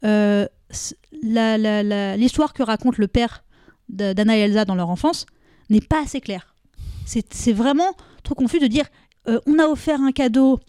euh, 0.06 0.48
l'histoire 2.18 2.54
que 2.54 2.64
raconte 2.64 2.98
le 2.98 3.08
père 3.08 3.44
d'Anna 3.90 4.38
et 4.38 4.42
Elsa 4.42 4.66
dans 4.66 4.76
leur 4.76 4.90
enfance 4.90 5.26
n'est 5.70 5.82
pas 5.82 6.02
assez 6.04 6.22
claire. 6.22 6.56
C'est 7.06 7.54
vraiment 7.54 7.92
trop 8.24 8.36
confus 8.36 8.60
de 8.60 8.68
dire 8.68 8.86
euh, 9.28 9.40
on 9.46 9.60
a 9.60 9.68
offert 9.68 10.00
un 10.02 10.12
cadeau, 10.12 10.60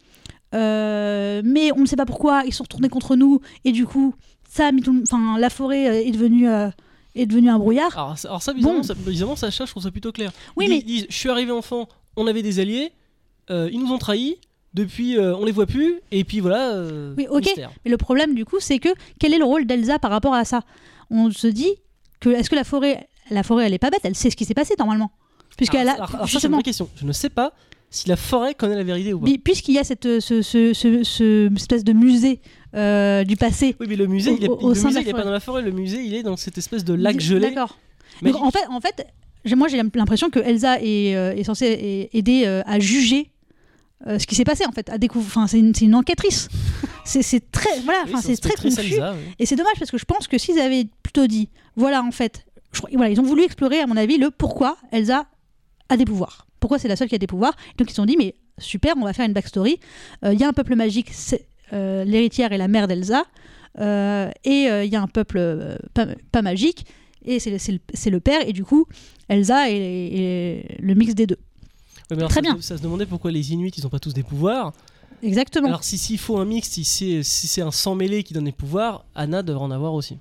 euh, 0.54 1.42
mais 1.44 1.72
on 1.72 1.80
ne 1.80 1.86
sait 1.86 1.96
pas 1.96 2.06
pourquoi, 2.06 2.42
ils 2.46 2.52
sont 2.52 2.64
retournés 2.64 2.88
contre 2.88 3.16
nous, 3.16 3.40
et 3.64 3.72
du 3.72 3.86
coup, 3.86 4.14
ça 4.48 4.70
enfin, 5.02 5.38
la 5.38 5.50
forêt 5.50 5.88
euh, 5.88 6.06
est 6.06 6.10
devenue, 6.12 6.48
euh, 6.48 6.68
est 7.14 7.26
devenue 7.26 7.48
un 7.50 7.58
brouillard. 7.58 7.96
Alors, 7.96 8.18
ça- 8.18 8.28
alors 8.28 8.42
ça, 8.42 8.52
bizarrement, 8.52 8.78
Bon. 8.80 8.84
ça, 8.84 8.94
bizarrement, 8.94 9.36
ça, 9.36 9.50
je 9.50 9.62
trouve 9.64 9.82
ça 9.82 9.90
plutôt 9.90 10.12
clair. 10.12 10.32
Oui, 10.56 10.66
ils 10.66 10.70
mais- 10.70 10.82
disent, 10.82 11.06
je 11.08 11.16
suis 11.16 11.28
arrivé 11.30 11.50
enfant, 11.52 11.88
on 12.16 12.26
avait 12.26 12.42
des 12.42 12.60
alliés, 12.60 12.92
ils 13.50 13.78
nous 13.78 13.92
ont 13.92 13.98
trahis, 13.98 14.36
depuis 14.74 15.16
euh, 15.16 15.36
on 15.36 15.44
les 15.44 15.52
voit 15.52 15.66
plus, 15.66 16.00
et 16.10 16.24
puis 16.24 16.40
voilà. 16.40 16.72
euh, 16.74 17.14
Oui, 17.16 17.26
ok. 17.30 17.44
mystère. 17.46 17.70
Mais 17.84 17.90
le 17.92 17.96
problème, 17.96 18.34
du 18.34 18.44
coup, 18.44 18.56
c'est 18.58 18.78
que 18.80 18.88
quel 19.20 19.32
est 19.32 19.38
le 19.38 19.44
rôle 19.44 19.66
d'Elsa 19.66 19.98
par 20.00 20.10
rapport 20.10 20.34
à 20.34 20.44
ça? 20.44 20.62
On 21.10 21.30
se 21.30 21.46
dit 21.46 21.70
que 22.24 22.30
est-ce 22.30 22.50
que 22.50 22.54
la 22.56 22.64
forêt, 22.64 23.08
la 23.30 23.42
forêt, 23.42 23.66
elle 23.66 23.74
est 23.74 23.78
pas 23.78 23.90
bête, 23.90 24.00
elle 24.04 24.14
sait 24.14 24.30
ce 24.30 24.36
qui 24.36 24.44
s'est 24.44 24.54
passé 24.54 24.74
normalement, 24.78 25.10
puisqu'elle 25.56 25.88
Alors, 25.88 25.92
a 25.92 25.94
alors, 25.96 26.14
alors 26.16 26.28
ça, 26.28 26.40
c'est 26.40 26.46
une 26.48 26.54
vraie 26.54 26.62
question. 26.62 26.88
Je 26.96 27.04
ne 27.04 27.12
sais 27.12 27.30
pas 27.30 27.52
si 27.90 28.08
la 28.08 28.16
forêt 28.16 28.54
connaît 28.54 28.74
la 28.76 28.82
vérité 28.82 29.12
ou 29.14 29.20
pas. 29.20 29.28
puisqu'il 29.44 29.74
y 29.74 29.78
a 29.78 29.84
cette 29.84 30.20
ce, 30.20 30.42
ce, 30.42 30.72
ce- 30.72 31.04
ce 31.04 31.54
espèce 31.54 31.84
de 31.84 31.92
musée 31.92 32.40
euh, 32.74 33.22
du 33.24 33.36
passé. 33.36 33.76
Oui, 33.78 33.86
mais 33.88 33.96
le 33.96 34.06
musée, 34.08 34.30
Au- 34.32 34.36
il 34.36 34.44
est, 34.44 34.48
au- 34.48 34.68
le 34.74 34.82
musée, 34.82 35.00
il 35.00 35.08
est 35.08 35.12
pas 35.12 35.22
dans 35.22 35.30
la 35.30 35.38
forêt. 35.40 35.62
Le 35.62 35.70
musée, 35.70 36.02
il 36.02 36.14
est 36.14 36.22
dans 36.24 36.36
cette 36.36 36.58
espèce 36.58 36.84
de 36.84 36.94
lac 36.94 37.20
gelé. 37.20 37.48
D'accord. 37.50 37.78
en 38.24 38.50
fait, 38.50 38.66
en 38.68 38.80
fait, 38.80 39.06
moi 39.54 39.68
j'ai 39.68 39.76
l'impression 39.76 40.28
que 40.30 40.40
Elsa 40.40 40.80
est, 40.80 41.14
euh, 41.14 41.34
est 41.36 41.44
censée 41.44 42.08
aider 42.12 42.42
euh, 42.46 42.62
à 42.66 42.80
juger 42.80 43.30
euh, 44.06 44.18
ce 44.18 44.26
qui 44.26 44.34
s'est 44.34 44.44
passé 44.44 44.64
en 44.66 44.72
fait, 44.72 44.88
à 44.90 44.98
découvrir. 44.98 45.28
Enfin, 45.28 45.46
c'est 45.46 45.58
une, 45.58 45.94
enquêtrice. 45.94 46.48
c'est 47.04 47.50
très, 47.50 47.80
voilà, 47.80 48.00
Oui, 48.06 48.12
enfin 48.14 48.22
c'est 48.22 48.36
très 48.36 48.54
confus. 48.54 48.80
Oui. 48.80 48.98
Et 49.38 49.46
c'est 49.46 49.56
dommage 49.56 49.78
parce 49.78 49.90
que 49.90 49.98
je 49.98 50.04
pense 50.04 50.28
que 50.28 50.38
s'ils 50.38 50.58
avaient 50.58 50.86
plutôt 51.02 51.26
dit, 51.26 51.48
voilà, 51.76 52.02
en 52.02 52.10
fait, 52.10 52.44
je 52.72 52.78
crois- 52.80 52.90
voilà, 52.94 53.10
ils 53.10 53.20
ont 53.20 53.24
voulu 53.24 53.42
explorer, 53.42 53.80
à 53.80 53.86
mon 53.86 53.96
avis, 53.96 54.18
le 54.18 54.30
pourquoi 54.30 54.76
Elsa 54.92 55.26
a 55.88 55.96
des 55.96 56.04
pouvoirs. 56.04 56.46
Pourquoi 56.60 56.78
c'est 56.78 56.88
la 56.88 56.96
seule 56.96 57.08
qui 57.08 57.14
a 57.14 57.18
des 57.18 57.26
pouvoirs. 57.26 57.54
Donc 57.78 57.88
ils 57.88 57.90
se 57.90 57.96
sont 57.96 58.06
dit, 58.06 58.16
mais 58.18 58.34
super, 58.58 58.94
on 58.96 59.04
va 59.04 59.12
faire 59.12 59.26
une 59.26 59.32
backstory. 59.32 59.78
Euh, 60.24 60.32
Il 60.32 60.40
y 60.40 60.44
a 60.44 60.48
un 60.48 60.52
peuple 60.52 60.74
magique, 60.76 61.08
c'est 61.12 61.46
euh, 61.72 62.04
l'héritière 62.04 62.52
et 62.52 62.58
la 62.58 62.68
mère 62.68 62.88
d'Elsa. 62.88 63.24
Euh, 63.80 64.30
et 64.44 64.68
euh, 64.70 64.84
il 64.84 64.92
y 64.92 64.96
a 64.96 65.02
un 65.02 65.08
peuple 65.08 65.38
euh, 65.38 65.76
pas, 65.94 66.06
pas 66.30 66.42
magique, 66.42 66.86
et 67.24 67.38
c'est 67.40 67.50
le, 68.10 68.20
père. 68.20 68.46
Et 68.46 68.52
du 68.52 68.64
coup, 68.64 68.86
Elsa 69.28 69.70
est, 69.70 69.74
est 69.76 70.80
le 70.80 70.94
mix 70.94 71.14
des 71.14 71.26
deux. 71.26 71.38
Alors, 72.18 72.30
Très 72.30 72.42
ça, 72.42 72.52
bien. 72.52 72.60
Ça 72.60 72.76
se 72.76 72.82
demandait 72.82 73.06
pourquoi 73.06 73.30
les 73.30 73.52
Inuits, 73.52 73.72
ils 73.76 73.86
ont 73.86 73.90
pas 73.90 73.98
tous 73.98 74.14
des 74.14 74.22
pouvoirs. 74.22 74.72
Exactement. 75.22 75.68
Alors, 75.68 75.84
si 75.84 75.96
s'il 75.98 76.18
faut 76.18 76.36
un 76.38 76.44
mix, 76.44 76.68
si 76.68 76.84
c'est 76.84 77.22
si 77.22 77.60
un 77.60 77.70
sang 77.70 77.94
mêlé 77.94 78.22
qui 78.24 78.34
donne 78.34 78.44
des 78.44 78.52
pouvoirs, 78.52 79.04
Anna 79.14 79.42
devrait 79.42 79.64
en 79.64 79.70
avoir 79.70 79.94
aussi. 79.94 80.18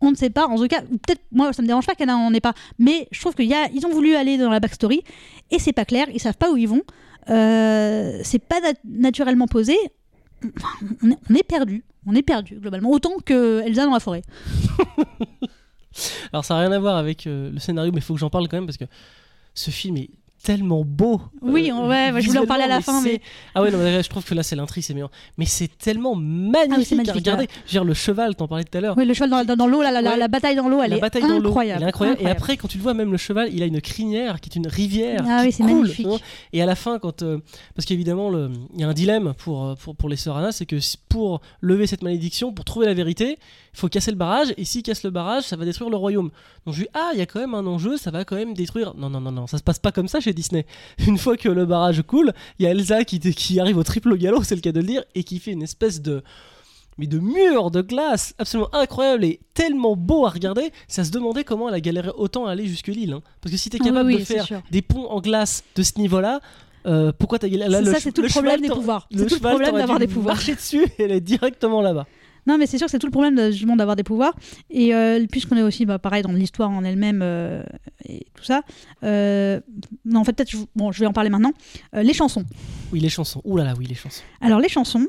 on 0.00 0.10
ne 0.10 0.16
sait 0.16 0.30
pas. 0.30 0.46
En 0.48 0.56
tout 0.56 0.66
cas, 0.66 0.80
peut-être 0.82 1.22
moi 1.30 1.52
ça 1.52 1.62
me 1.62 1.68
dérange 1.68 1.86
pas 1.86 1.94
qu'elle 1.94 2.08
n'en 2.08 2.32
ait 2.34 2.40
pas, 2.40 2.54
mais 2.78 3.06
je 3.12 3.20
trouve 3.20 3.34
qu'ils 3.34 3.86
ont 3.86 3.92
voulu 3.92 4.14
aller 4.16 4.36
dans 4.36 4.50
la 4.50 4.58
backstory 4.60 5.02
et 5.50 5.58
c'est 5.58 5.72
pas 5.72 5.84
clair. 5.84 6.06
Ils 6.12 6.20
savent 6.20 6.36
pas 6.36 6.50
où 6.50 6.56
ils 6.56 6.68
vont. 6.68 6.82
Euh, 7.30 8.20
c'est 8.24 8.38
pas 8.40 8.60
nat- 8.60 8.78
naturellement 8.84 9.46
posé. 9.46 9.76
Enfin, 10.56 10.68
on 11.02 11.10
est, 11.12 11.18
on 11.30 11.34
est 11.34 11.42
perdu. 11.42 11.84
On 12.06 12.14
est 12.14 12.22
perdu 12.22 12.56
globalement 12.60 12.90
autant 12.90 13.12
que 13.24 13.62
Elsa 13.64 13.84
dans 13.84 13.92
la 13.92 14.00
forêt. 14.00 14.22
Alors, 16.32 16.44
ça 16.44 16.54
n'a 16.54 16.60
rien 16.60 16.72
à 16.72 16.78
voir 16.78 16.96
avec 16.96 17.26
euh, 17.26 17.50
le 17.50 17.58
scénario, 17.58 17.90
mais 17.92 17.98
il 17.98 18.02
faut 18.02 18.14
que 18.14 18.20
j'en 18.20 18.30
parle 18.30 18.48
quand 18.48 18.56
même 18.56 18.66
parce 18.66 18.76
que 18.76 18.84
ce 19.54 19.70
film 19.70 19.96
est 19.96 20.10
tellement 20.46 20.84
beau. 20.84 21.20
Oui, 21.42 21.70
euh, 21.72 21.88
ouais, 21.88 22.12
ouais, 22.12 22.20
je 22.20 22.28
voulais 22.28 22.38
en 22.38 22.46
parler 22.46 22.62
à 22.64 22.68
la 22.68 22.80
fin, 22.80 23.00
mais 23.02 23.20
Ah 23.54 23.62
ouais, 23.62 23.70
non, 23.72 23.78
mais 23.78 23.90
là, 23.96 24.00
je 24.02 24.08
trouve 24.08 24.24
que 24.24 24.32
là, 24.32 24.44
c'est 24.44 24.54
l'intrigue, 24.54 24.84
c'est 24.84 24.94
meilleur. 24.94 25.10
Mais 25.38 25.44
c'est 25.44 25.66
tellement 25.76 26.14
magnifique, 26.14 26.68
Ah 26.70 26.94
à 26.94 26.96
magnifique, 26.98 27.14
regarder. 27.14 27.48
Je 27.50 27.60
veux 27.62 27.70
dire, 27.70 27.84
le 27.84 27.94
cheval, 27.94 28.36
t'en 28.36 28.46
parlais 28.46 28.62
tout 28.64 28.78
à 28.78 28.80
l'heure. 28.80 28.94
oui, 28.96 29.04
le 29.06 29.12
cheval 29.14 29.44
dans, 29.44 29.66
l'eau, 29.66 29.82
la, 29.82 29.90
la- 29.90 30.00
la- 30.02 30.10
Ouais. 30.12 30.16
la 30.16 30.28
bataille 30.28 30.54
dans 30.54 30.68
l'eau, 30.68 30.80
elle 30.82 30.92
est 30.92 31.02
incroyable. 31.02 31.80
elle 31.82 31.82
est 31.82 31.88
incroyable. 31.88 32.22
Et 32.22 32.26
après, 32.26 32.56
quand 32.56 32.68
tu 32.68 32.78
le 32.78 32.82
vois, 32.84 32.94
même 32.94 33.10
le 33.10 33.18
cheval, 33.18 33.48
il 33.52 33.60
a 33.62 33.66
une 33.66 33.80
crinière 33.80 34.40
qui 34.40 34.48
est 34.50 34.56
une 34.56 34.68
rivière. 34.68 35.24
Ah 35.28 35.40
qui 35.40 35.46
oui, 35.46 35.52
c'est 35.52 35.62
magnifique. 35.64 36.06
vois. 36.06 36.18
Et 36.52 36.62
à 36.62 36.66
la 36.66 36.76
fin, 36.76 36.98
quand 37.00 37.22
euh, 37.22 37.38
parce 37.74 37.84
qu'évidemment, 37.86 38.30
il 38.74 38.80
y 38.80 38.84
a 38.84 38.88
un 38.88 38.92
dilemme 38.94 39.34
pour, 39.38 39.64
euh, 39.66 39.74
pour, 39.74 39.96
pour 39.96 40.08
les 40.08 40.16
sœurs 40.16 40.36
Anna, 40.36 40.52
c'est 40.52 40.66
que 40.66 40.76
pour 41.08 41.40
lever 41.60 41.86
cette 41.88 42.02
malédiction, 42.02 42.52
pour 42.52 42.64
trouver 42.64 42.86
la 42.86 42.94
vérité, 42.94 43.38
il 43.74 43.78
faut 43.78 43.88
casser 43.88 44.10
le 44.12 44.16
barrage. 44.16 44.54
Et 44.56 44.64
s'il 44.64 44.82
casse 44.82 45.02
le 45.02 45.10
barrage, 45.10 45.42
ça 45.44 45.56
va 45.56 45.64
détruire 45.64 45.90
le 45.90 45.96
royaume. 45.96 46.30
Donc 46.64 46.74
je 46.74 46.82
dis 46.82 46.88
ah, 46.94 47.10
il 47.14 47.18
y 47.18 47.22
a 47.22 47.26
quand 47.26 47.40
même 47.40 47.54
un 47.54 47.66
enjeu, 47.66 47.96
ça 47.96 48.10
va 48.10 48.24
quand 48.24 48.36
même 48.36 48.54
détruire. 48.54 48.94
Non, 48.96 49.10
non, 49.10 49.20
non, 49.20 49.32
non, 49.32 49.46
ça 49.46 49.58
se 49.58 49.62
passe 49.62 49.78
pas 49.78 49.92
comme 49.92 50.08
ça 50.08 50.20
chez 50.20 50.32
Disney. 50.36 50.64
Une 51.06 51.18
fois 51.18 51.36
que 51.36 51.48
le 51.48 51.66
barrage 51.66 52.02
coule, 52.02 52.32
il 52.58 52.64
y 52.64 52.66
a 52.66 52.70
Elsa 52.70 53.04
qui, 53.04 53.18
qui 53.18 53.58
arrive 53.58 53.76
au 53.78 53.82
triple 53.82 54.16
galop, 54.16 54.44
c'est 54.44 54.54
le 54.54 54.60
cas 54.60 54.70
de 54.72 54.80
le 54.80 54.86
dire, 54.86 55.02
et 55.16 55.24
qui 55.24 55.40
fait 55.40 55.50
une 55.52 55.62
espèce 55.64 56.00
de 56.00 56.22
mais 56.98 57.06
de 57.06 57.18
mur 57.18 57.70
de 57.70 57.82
glace 57.82 58.32
absolument 58.38 58.74
incroyable 58.74 59.22
et 59.26 59.40
tellement 59.52 59.96
beau 59.96 60.24
à 60.24 60.30
regarder, 60.30 60.70
ça 60.88 61.04
se 61.04 61.10
demandait 61.10 61.44
comment 61.44 61.68
elle 61.68 61.74
a 61.74 61.80
galéré 61.80 62.08
autant 62.16 62.46
à 62.46 62.52
aller 62.52 62.66
jusque 62.66 62.86
l'île. 62.86 63.12
hein. 63.12 63.20
Parce 63.42 63.52
que 63.52 63.58
si 63.58 63.68
t'es 63.68 63.78
oui, 63.82 63.86
capable 63.88 64.06
oui, 64.06 64.18
de 64.20 64.24
faire 64.24 64.46
sûr. 64.46 64.62
des 64.70 64.80
ponts 64.80 65.06
en 65.10 65.20
glace 65.20 65.62
de 65.74 65.82
ce 65.82 65.98
niveau-là, 65.98 66.40
euh, 66.86 67.12
pourquoi 67.18 67.38
t'as 67.38 67.48
galéré? 67.48 67.68
Là, 67.68 67.80
C'est 67.84 67.92
ça, 67.92 68.00
c'est 68.00 68.12
tout 68.12 68.22
le 68.22 68.28
problème 68.28 68.62
des 68.62 68.68
pouvoirs. 68.68 69.08
Le 69.10 69.18
C'est 69.18 69.26
tout 69.26 69.34
le 69.34 69.40
problème 69.40 69.74
d'avoir 69.76 69.98
des 69.98 70.06
pouvoirs. 70.06 70.36
marcher 70.36 70.54
dessus 70.54 70.84
et 70.98 71.02
elle 71.02 71.12
est 71.12 71.20
directement 71.20 71.82
là-bas. 71.82 72.06
Non, 72.46 72.58
mais 72.58 72.66
c'est 72.66 72.78
sûr 72.78 72.86
que 72.86 72.90
c'est 72.90 72.98
tout 72.98 73.06
le 73.06 73.12
problème 73.12 73.34
monde 73.66 73.78
d'avoir 73.78 73.96
des 73.96 74.04
pouvoirs. 74.04 74.34
Et 74.70 74.94
euh, 74.94 75.24
puisqu'on 75.30 75.56
est 75.56 75.62
aussi, 75.62 75.86
bah, 75.86 75.98
pareil, 75.98 76.22
dans 76.22 76.32
l'histoire 76.32 76.70
en 76.70 76.84
elle-même 76.84 77.20
euh, 77.22 77.62
et 78.04 78.26
tout 78.34 78.44
ça. 78.44 78.62
euh, 79.02 79.60
non, 80.04 80.20
en 80.20 80.24
fait, 80.24 80.32
peut-être, 80.32 80.50
je, 80.50 80.58
bon, 80.74 80.92
je 80.92 81.00
vais 81.00 81.06
en 81.06 81.12
parler 81.12 81.30
maintenant. 81.30 81.52
Les 81.92 82.12
chansons. 82.12 82.44
Oui, 82.92 83.00
les 83.00 83.08
chansons. 83.08 83.42
Ouh 83.44 83.56
là 83.56 83.64
là, 83.64 83.74
oui, 83.76 83.86
les 83.86 83.94
chansons. 83.94 84.22
Alors, 84.40 84.60
les 84.60 84.68
chansons. 84.68 85.06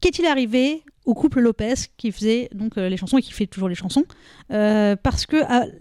Qu'est-il 0.00 0.26
arrivé 0.26 0.82
au 1.06 1.14
couple 1.14 1.40
Lopez 1.40 1.74
qui 1.96 2.12
faisait 2.12 2.48
donc 2.54 2.76
les 2.76 2.96
chansons 2.96 3.18
et 3.18 3.22
qui 3.22 3.32
fait 3.32 3.46
toujours 3.46 3.68
les 3.68 3.74
chansons 3.74 4.04
Parce 4.48 5.24
que 5.26 5.36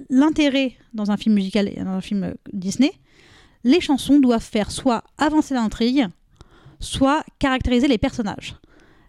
l'intérêt 0.09 0.73
dans 0.93 1.11
un 1.11 1.17
film 1.17 1.35
musical 1.35 1.67
et 1.67 1.83
dans 1.83 1.91
un 1.91 2.01
film 2.01 2.33
Disney, 2.53 2.91
les 3.63 3.81
chansons 3.81 4.19
doivent 4.19 4.43
faire 4.43 4.71
soit 4.71 5.03
avancer 5.17 5.53
l'intrigue, 5.53 6.07
soit 6.79 7.23
caractériser 7.39 7.87
les 7.87 7.97
personnages. 7.97 8.55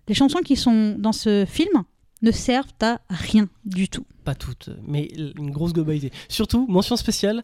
Les 0.09 0.15
chansons 0.15 0.41
qui 0.41 0.57
sont 0.57 0.97
dans 0.99 1.13
ce 1.13 1.45
film 1.49 1.83
ne 2.23 2.31
servent 2.31 2.67
à 2.83 2.99
rien 3.11 3.49
du 3.65 3.89
tout. 3.89 4.05
Pas 4.25 4.35
toutes, 4.35 4.71
mais 4.87 5.09
une 5.39 5.51
grosse 5.51 5.73
globalité. 5.73 6.11
Surtout, 6.29 6.67
mention 6.69 6.97
spéciale 6.97 7.43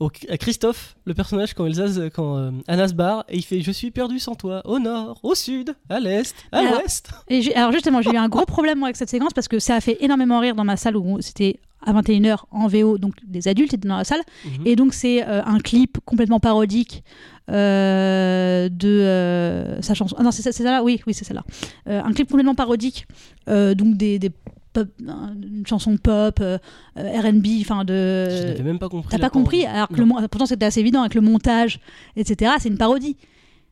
au- 0.00 0.10
à 0.28 0.36
Christophe, 0.36 0.96
le 1.04 1.14
personnage, 1.14 1.54
quand, 1.54 1.66
Elsa, 1.66 2.10
quand 2.10 2.36
euh, 2.36 2.50
Anna 2.66 2.88
se 2.88 2.94
barre, 2.94 3.24
et 3.28 3.36
il 3.36 3.42
fait 3.42 3.60
Je 3.60 3.70
suis 3.70 3.90
perdu 3.90 4.18
sans 4.18 4.34
toi, 4.34 4.60
au 4.64 4.78
nord, 4.78 5.20
au 5.22 5.34
sud, 5.34 5.74
à 5.88 6.00
l'est, 6.00 6.34
à 6.50 6.62
l'ouest. 6.62 7.10
Alors 7.54 7.72
justement, 7.72 8.02
j'ai 8.02 8.10
eu 8.12 8.16
un 8.16 8.28
gros 8.28 8.46
problème 8.46 8.78
moi, 8.78 8.88
avec 8.88 8.96
cette 8.96 9.10
séquence 9.10 9.32
parce 9.32 9.48
que 9.48 9.58
ça 9.58 9.76
a 9.76 9.80
fait 9.80 9.98
énormément 10.00 10.40
rire 10.40 10.54
dans 10.56 10.64
ma 10.64 10.76
salle 10.76 10.96
où 10.96 11.20
c'était 11.20 11.60
à 11.84 11.92
21h 11.92 12.38
en 12.50 12.66
VO, 12.68 12.98
donc 12.98 13.14
des 13.26 13.48
adultes 13.48 13.74
étaient 13.74 13.88
dans 13.88 13.96
la 13.96 14.04
salle. 14.04 14.20
Mhm. 14.44 14.66
Et 14.66 14.76
donc 14.76 14.94
c'est 14.94 15.26
euh, 15.26 15.42
un 15.44 15.58
clip 15.58 15.98
complètement 16.04 16.40
parodique 16.40 17.02
euh, 17.50 18.68
de 18.68 18.88
euh, 19.00 19.82
sa 19.82 19.94
chanson. 19.94 20.16
Ah 20.18 20.22
non, 20.22 20.30
c'est 20.30 20.50
celle-là? 20.52 20.82
Oui, 20.82 21.00
oui, 21.06 21.14
c'est 21.14 21.24
celle-là. 21.24 21.44
Un 21.86 22.12
clip 22.12 22.28
complètement 22.28 22.54
parodique, 22.54 23.06
donc 23.46 23.96
des, 23.96 24.18
des 24.18 24.30
pop, 24.72 24.88
une 25.00 25.64
chanson 25.66 25.96
pop, 25.98 26.38
euh, 26.40 26.56
R&B, 26.96 27.46
enfin 27.60 27.80
Je 27.86 27.92
de. 27.92 28.46
n'avais 28.48 28.62
même 28.62 28.78
pas 28.78 28.88
compris. 28.88 29.10
T'as 29.10 29.18
pas 29.18 29.30
compris? 29.30 29.66
Alors 29.66 29.88
que 29.88 30.00
le, 30.00 30.06
pourtant 30.28 30.46
c'était 30.46 30.64
assez 30.66 30.80
évident 30.80 31.00
avec 31.00 31.14
le 31.14 31.20
montage, 31.20 31.80
etc. 32.16 32.52
C'est 32.58 32.68
une 32.68 32.78
parodie. 32.78 33.16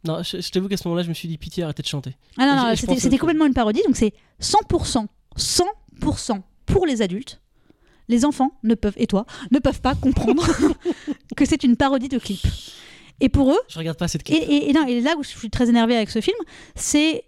Non, 0.05 0.23
je, 0.23 0.41
je 0.41 0.51
t'avoue 0.51 0.69
qu'à 0.69 0.77
ce 0.79 0.89
moment-là, 0.89 1.03
je 1.05 1.09
me 1.11 1.15
suis 1.15 1.29
dit 1.29 1.37
Pitié, 1.39 1.63
arrêtez 1.63 1.83
de 1.83 1.87
chanter. 1.87 2.17
Ah 2.39 2.47
non, 2.47 2.57
non, 2.57 2.69
je- 2.71 2.75
je 2.77 2.81
c'était 2.81 2.93
pense 2.95 3.03
c'était 3.03 3.17
que- 3.17 3.21
complètement 3.21 3.47
une 3.47 3.53
parodie, 3.55 3.83
donc 3.87 3.97
c'est 3.97 4.13
100%, 4.41 5.07
100% 5.37 6.41
pour 6.67 6.87
les 6.87 7.03
adultes. 7.03 7.41
Les 8.11 8.25
enfants 8.25 8.53
ne 8.65 8.75
peuvent, 8.75 8.95
et 8.97 9.07
toi, 9.07 9.25
ne 9.51 9.59
peuvent 9.61 9.81
pas 9.81 9.95
comprendre 9.95 10.45
que 11.37 11.45
c'est 11.47 11.63
une 11.65 11.77
parodie 11.77 12.09
de 12.09 12.19
clip. 12.19 12.41
Et 13.21 13.29
pour 13.29 13.53
eux, 13.53 13.59
Je 13.69 13.79
regarde 13.79 13.97
pas 13.99 14.09
cette 14.09 14.23
et, 14.29 14.39
clip. 14.41 14.43
et- 14.51 14.69
et 14.71 14.73
non, 14.73 14.87
et 14.87 15.01
là 15.01 15.15
où 15.19 15.23
je 15.23 15.29
suis 15.29 15.49
très 15.51 15.69
énervée 15.69 15.97
avec 15.97 16.11
ce 16.11 16.21
film, 16.21 16.37
c'est 16.75 17.25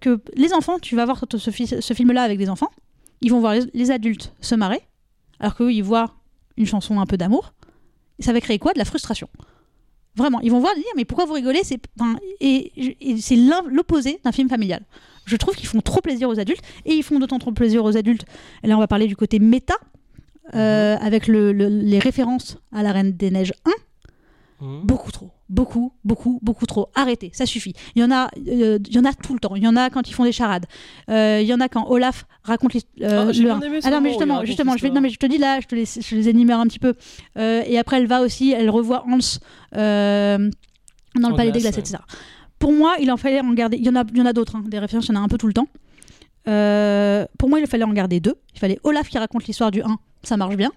que 0.00 0.20
les 0.34 0.52
enfants, 0.52 0.78
tu 0.78 0.96
vas 0.96 1.04
voir 1.06 1.24
ce, 1.36 1.50
fi- 1.50 1.66
ce 1.80 1.94
film-là 1.94 2.22
avec 2.22 2.36
des 2.38 2.50
enfants, 2.50 2.70
ils 3.20 3.30
vont 3.30 3.40
voir 3.40 3.54
les, 3.54 3.62
les 3.74 3.90
adultes 3.90 4.32
se 4.40 4.54
marrer, 4.54 4.80
alors 5.40 5.54
qu'eux, 5.54 5.72
ils 5.72 5.82
voient 5.84 6.14
une 6.56 6.66
chanson 6.66 6.98
un 7.00 7.06
peu 7.06 7.16
d'amour. 7.16 7.52
Et 8.18 8.22
ça 8.24 8.32
va 8.32 8.40
créer 8.40 8.58
quoi? 8.58 8.72
De 8.72 8.78
la 8.78 8.84
frustration. 8.84 9.28
Vraiment, 10.16 10.40
ils 10.40 10.50
vont 10.50 10.58
voir, 10.58 10.74
dire 10.74 10.82
mais 10.96 11.04
pourquoi 11.04 11.26
vous 11.26 11.34
rigolez? 11.34 11.60
C'est 11.62 11.80
enfin, 12.00 12.18
et, 12.40 12.72
et 13.12 13.16
c'est 13.20 13.36
l'opposé 13.36 14.18
d'un 14.24 14.32
film 14.32 14.48
familial. 14.48 14.84
Je 15.26 15.36
trouve 15.36 15.54
qu'ils 15.54 15.68
font 15.68 15.80
trop 15.80 16.00
plaisir 16.00 16.28
aux 16.28 16.40
adultes 16.40 16.62
et 16.84 16.94
ils 16.94 17.02
font 17.04 17.20
d'autant 17.20 17.38
trop 17.38 17.52
plaisir 17.52 17.84
aux 17.84 17.96
adultes. 17.96 18.24
Et 18.64 18.66
là, 18.66 18.76
on 18.76 18.80
va 18.80 18.88
parler 18.88 19.06
du 19.06 19.14
côté 19.14 19.38
méta 19.38 19.74
euh, 20.54 20.96
avec 21.00 21.26
le- 21.26 21.52
le- 21.52 21.68
les 21.68 21.98
références 21.98 22.58
à 22.72 22.82
la 22.82 22.92
Reine 22.92 23.12
des 23.12 23.30
Neiges 23.30 23.52
1 23.64 23.70
Mhm. 24.60 24.80
beaucoup 24.86 25.12
trop, 25.12 25.30
beaucoup, 25.48 25.92
beaucoup, 26.04 26.40
beaucoup 26.42 26.66
trop. 26.66 26.88
Arrêtez, 26.96 27.30
ça 27.32 27.46
suffit. 27.46 27.74
Il 27.94 28.02
y 28.02 28.04
en 28.04 28.10
a, 28.10 28.28
euh, 28.48 28.78
il 28.88 28.92
y 28.92 28.98
en 28.98 29.04
a 29.04 29.12
tout 29.12 29.32
le 29.32 29.38
temps. 29.38 29.54
Il 29.54 29.62
y 29.62 29.68
en 29.68 29.76
a 29.76 29.88
quand 29.88 30.08
ils 30.08 30.12
font 30.14 30.24
des 30.24 30.32
charades. 30.32 30.66
Euh, 31.10 31.38
il 31.40 31.46
y 31.46 31.54
en 31.54 31.60
a 31.60 31.68
quand 31.68 31.88
Olaf 31.88 32.26
raconte 32.42 32.74
euh, 32.74 32.80
Ah, 33.00 33.24
le 33.32 33.50
Ah 33.84 33.90
non, 33.90 34.00
mais 34.00 34.08
justement, 34.10 34.44
justement, 34.44 34.76
je 34.76 34.82
vais, 34.82 34.90
non 34.90 35.00
mais 35.00 35.10
je 35.10 35.18
te 35.18 35.26
dis 35.26 35.38
là, 35.38 35.60
je 35.60 35.66
te 35.68 35.76
les, 35.76 35.84
je 35.84 36.14
les 36.16 36.28
énumère 36.28 36.58
un 36.58 36.66
petit 36.66 36.80
peu. 36.80 36.94
Et 37.36 37.78
après, 37.78 37.98
elle 37.98 38.08
va 38.08 38.20
aussi, 38.20 38.50
elle 38.50 38.68
revoit 38.70 39.04
Hans 39.06 39.18
dans 41.14 41.28
le 41.30 41.36
palais 41.36 41.52
des 41.52 41.60
glace, 41.60 41.74
glaces, 41.76 41.90
etc. 41.90 42.02
Pour 42.58 42.72
moi, 42.72 42.96
il 43.00 43.10
en 43.12 43.16
fallait 43.16 43.40
en 43.40 43.52
garder. 43.52 43.76
Il 43.76 43.86
y 43.86 43.88
en 43.88 43.94
a, 43.94 44.02
il 44.10 44.18
y 44.18 44.20
en 44.22 44.26
a 44.26 44.32
d'autres, 44.32 44.56
hein, 44.56 44.64
des 44.66 44.80
références, 44.80 45.06
il 45.06 45.14
y 45.14 45.16
en 45.16 45.20
a 45.20 45.24
un 45.24 45.28
peu 45.28 45.38
tout 45.38 45.46
le 45.46 45.52
temps. 45.52 45.68
Euh, 46.48 47.26
pour 47.38 47.48
moi, 47.48 47.60
il 47.60 47.66
fallait 47.66 47.84
en 47.84 47.92
garder 47.92 48.20
deux. 48.20 48.34
Il 48.54 48.58
fallait 48.58 48.78
Olaf 48.82 49.08
qui 49.08 49.18
raconte 49.18 49.46
l'histoire 49.46 49.70
du 49.70 49.82
1, 49.82 49.98
ça 50.22 50.36
marche 50.36 50.56
bien. 50.56 50.72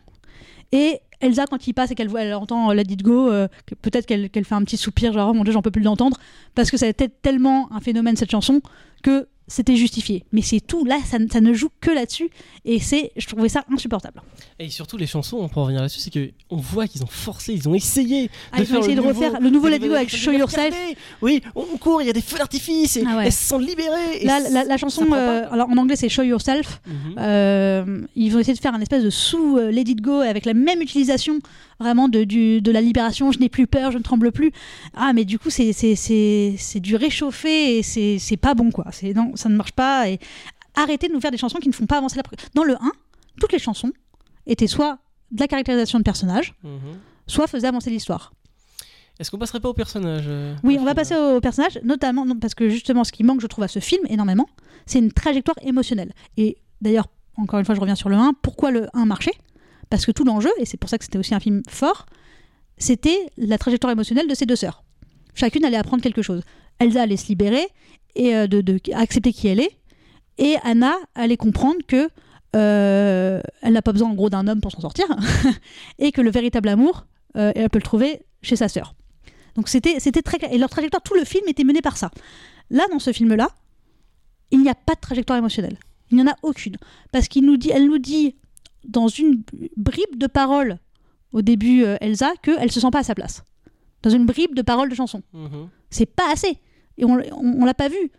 Et 0.72 1.02
Elsa, 1.20 1.46
quand 1.46 1.68
il 1.68 1.74
passe 1.74 1.92
et 1.92 1.96
qu'elle 1.96 2.10
elle 2.18 2.34
entend 2.34 2.72
euh, 2.72 2.74
Let 2.74 2.84
It 2.90 3.08
euh, 3.08 3.48
peut-être 3.82 4.06
qu'elle 4.06 4.30
qu'elle 4.30 4.46
fait 4.46 4.56
un 4.56 4.64
petit 4.64 4.78
soupir, 4.78 5.14
genre 5.14 5.30
oh 5.30 5.34
mon 5.34 5.44
dieu, 5.44 5.54
j'en 5.54 5.62
peux 5.62 5.72
plus 5.72 5.82
l'entendre, 5.82 6.18
parce 6.56 6.72
que 6.72 6.78
ça 6.78 6.86
a 6.86 6.90
été 6.90 7.10
tellement 7.10 7.72
un 7.72 7.80
phénomène 7.80 8.16
cette 8.16 8.32
chanson 8.32 8.62
que 9.04 9.28
c'était 9.52 9.76
justifié. 9.76 10.24
Mais 10.32 10.42
c'est 10.42 10.62
tout, 10.62 10.86
là, 10.86 10.98
ça, 11.06 11.20
ne- 11.20 11.28
ça 11.30 11.42
ne 11.42 11.54
joue 11.54 11.70
que 11.82 11.92
là-dessus, 11.92 12.30
et 12.66 12.80
c'est, 12.80 13.12
je 13.18 13.28
trouvais 13.28 13.50
ça 13.50 13.64
insupportable. 13.72 14.22
Et 14.60 14.70
surtout, 14.70 14.98
les 14.98 15.08
chansons, 15.08 15.38
on 15.42 15.50
peut 15.50 15.60
en 15.60 15.64
revenir 15.64 15.82
là-dessus, 15.82 16.00
c'est 16.00 16.12
qu'on 16.12 16.58
voit 16.58 16.88
qu'ils 16.88 17.04
ont 17.04 17.08
forcé, 17.08 17.54
ils 17.54 17.68
ont 17.68 17.74
essayé. 17.74 18.30
Ah, 18.52 18.58
ils 18.60 18.62
ont 18.64 18.66
faire 18.66 18.78
essayé 18.80 18.96
de 18.96 19.02
nouveau- 19.02 19.10
refaire 19.14 19.40
le 19.40 19.50
nouveau 19.50 19.70
Go 19.70 19.94
avec 19.94 20.10
Show 20.16 20.32
Yourself. 20.32 20.76
Oui, 21.22 21.42
on 21.56 21.64
court, 21.78 22.02
il 22.02 22.08
y 22.08 22.10
a 22.10 22.14
des 22.14 22.22
feux 22.22 22.38
d'artifice 22.38 22.98
et 22.98 23.04
Ah 23.08 23.18
ouais. 23.18 23.26
elles 23.26 23.32
se 23.34 23.46
sont 23.48 23.58
libérées. 23.60 24.24
Là, 24.24 24.40
la, 24.50 24.64
la 24.64 24.78
chanson, 24.78 25.06
euh, 25.12 25.46
alors 25.52 25.70
en 25.70 25.78
anglais 25.78 25.96
c'est 25.96 26.10
Show 26.10 26.24
Yourself. 26.24 26.82
Mhm. 26.88 27.16
Euh, 27.18 28.02
ils 28.16 28.30
vont 28.32 28.40
essayer 28.40 28.54
de 28.56 28.60
faire 28.60 28.74
un 28.74 28.82
espèce 28.82 29.04
de 29.04 29.10
sous 29.10 29.58
euh, 29.58 29.72
It 29.72 30.02
Go 30.02 30.20
avec 30.20 30.46
la 30.46 30.54
même 30.54 30.82
utilisation 30.82 31.40
vraiment 31.82 32.08
de, 32.10 32.24
du- 32.24 32.62
de 32.62 32.72
la 32.72 32.82
libération. 32.82 33.32
Je 33.32 33.40
n'ai 33.40 33.50
plus 33.50 33.68
peur, 33.68 33.92
je 33.92 33.98
ne 33.98 34.04
tremble 34.04 34.32
plus. 34.32 34.52
Ah, 34.96 35.12
mais 35.14 35.26
du 35.26 35.38
coup, 35.40 35.50
c'est, 35.50 35.74
c'est, 35.74 35.96
c'est, 35.96 36.56
c'est 36.58 36.80
du 36.80 36.96
réchauffé 36.96 37.78
et 37.78 37.84
c'est, 37.84 38.18
c'est 38.20 38.38
pas 38.38 38.54
bon 38.54 38.72
quoi. 38.72 38.86
C'est, 38.92 39.14
non, 39.14 39.32
ça 39.36 39.50
ne 39.50 39.56
marche 39.56 39.74
pas. 39.74 40.10
Et 40.10 40.20
arrêtez 40.76 41.08
de 41.08 41.14
nous 41.14 41.20
faire 41.22 41.32
des 41.32 41.38
chansons 41.38 41.60
qui 41.60 41.68
ne 41.70 41.74
font 41.74 41.86
pas 41.86 41.98
avancer 41.98 42.16
la. 42.18 42.24
Dans 42.56 42.64
le 42.64 42.76
1, 42.76 42.80
toutes 43.40 43.52
les 43.52 43.60
chansons 43.60 43.92
étaient 44.48 44.68
soit 44.68 45.00
de 45.32 45.40
la 45.40 45.48
caractérisation 45.48 45.98
de 46.00 46.04
personnages, 46.04 46.54
Mhm. 46.64 46.98
soit 47.28 47.48
faisaient 47.48 47.68
avancer 47.68 47.90
l'histoire. 47.90 48.34
Est-ce 49.20 49.30
qu'on 49.30 49.38
passerait 49.38 49.60
pas 49.60 49.70
au 49.70 49.74
personnage 49.74 50.24
euh, 50.28 50.56
Oui, 50.64 50.78
on 50.80 50.84
va 50.84 50.96
passer 50.96 51.16
au, 51.16 51.36
au 51.38 51.42
personnage, 51.42 51.80
notamment 51.84 52.26
non, 52.26 52.36
parce 52.38 52.56
que 52.56 52.70
justement, 52.70 53.04
ce 53.04 53.12
qui 53.12 53.24
manque, 53.24 53.40
je 53.42 53.48
trouve, 53.48 53.64
à 53.64 53.68
ce 53.68 53.80
film 53.80 54.02
énormément, 54.10 54.48
c'est 54.88 54.98
une 55.00 55.12
trajectoire 55.12 55.58
émotionnelle. 55.62 56.12
Et 56.38 56.58
d'ailleurs, 56.82 57.06
encore 57.38 57.60
une 57.60 57.66
fois, 57.66 57.76
je 57.76 57.80
reviens 57.80 57.96
sur 57.96 58.10
le 58.10 58.16
1. 58.16 58.34
Pourquoi 58.42 58.72
le 58.72 58.88
1 58.94 59.06
marchait? 59.06 59.34
Parce 59.92 60.06
que 60.06 60.12
tout 60.12 60.24
l'enjeu, 60.24 60.50
et 60.58 60.66
c'est 60.66 60.78
pour 60.78 60.90
ça 60.90 60.98
que 60.98 61.04
c'était 61.04 61.20
aussi 61.20 61.36
un 61.36 61.40
film 61.42 61.62
fort, 61.70 62.08
c'était 62.78 63.18
la 63.38 63.58
trajectoire 63.58 63.92
émotionnelle 63.92 64.28
de 64.28 64.34
ces 64.34 64.46
deux 64.48 64.56
sœurs. 64.56 64.84
Chacune 65.36 65.66
allait 65.66 65.78
apprendre 65.78 66.02
quelque 66.02 66.22
chose. 66.22 66.42
Elsa 66.80 67.02
allait 67.04 67.18
se 67.18 67.28
libérer 67.28 67.68
et 68.16 68.34
euh, 68.36 68.48
accepter 68.94 69.34
qui 69.34 69.50
elle 69.50 69.60
est, 69.60 69.78
et 70.38 70.56
Anna 70.64 70.96
allait 71.14 71.36
comprendre 71.36 71.80
que 71.86 72.10
euh, 72.56 73.42
elle 73.62 73.74
n'a 73.74 73.82
pas 73.82 73.92
besoin 73.92 74.10
en 74.10 74.14
gros 74.14 74.30
d'un 74.30 74.48
homme 74.48 74.62
pour 74.62 74.72
s'en 74.72 74.80
sortir, 74.80 75.06
et 76.00 76.14
que 76.14 76.22
le 76.22 76.32
véritable 76.32 76.70
amour, 76.70 77.06
euh, 77.36 77.52
elle 77.54 77.70
peut 77.70 77.80
le 77.80 77.84
trouver 77.84 78.22
chez 78.42 78.56
sa 78.56 78.70
sœur. 78.70 78.96
Donc 79.56 79.68
c'était. 79.68 79.98
Et 80.52 80.58
leur 80.58 80.70
trajectoire, 80.70 81.04
tout 81.04 81.16
le 81.16 81.26
film 81.26 81.44
était 81.50 81.66
mené 81.66 81.82
par 81.82 81.98
ça. 81.98 82.12
Là, 82.70 82.86
dans 82.90 83.00
ce 83.00 83.12
film-là, 83.12 83.50
il 84.52 84.62
n'y 84.62 84.70
a 84.70 84.76
pas 84.76 84.96
de 84.96 85.02
trajectoire 85.02 85.38
émotionnelle. 85.38 85.78
Il 86.12 86.16
n'y 86.16 86.24
en 86.24 86.28
a 86.28 86.36
aucune. 86.44 86.78
Parce 87.12 87.28
qu'il 87.28 87.46
nous 87.46 87.58
dit, 87.58 87.72
elle 87.72 87.88
nous 87.88 88.00
dit 88.00 88.36
dans 88.88 89.08
une 89.08 89.44
bribe 89.78 90.18
de 90.18 90.28
parole 90.28 90.80
au 91.34 91.42
début, 91.42 91.84
euh, 91.84 91.98
Elsa, 92.02 92.34
qu'elle 92.42 92.72
se 92.72 92.80
sent 92.80 92.92
pas 92.92 93.00
à 93.00 93.04
sa 93.04 93.16
place. 93.16 93.44
Dans 94.04 94.10
une 94.10 94.26
bribe 94.26 94.56
de 94.56 94.62
parole 94.62 94.90
de 94.90 94.96
chanson. 94.96 95.22
Mhm. 95.34 95.70
C'est 95.90 96.06
pas 96.08 96.32
assez. 96.32 96.58
Et 96.98 97.06
on, 97.06 97.14
on, 97.14 97.62
on 97.62 97.66
l'a 97.66 97.74
pas 97.74 97.88
vu. 97.90 98.12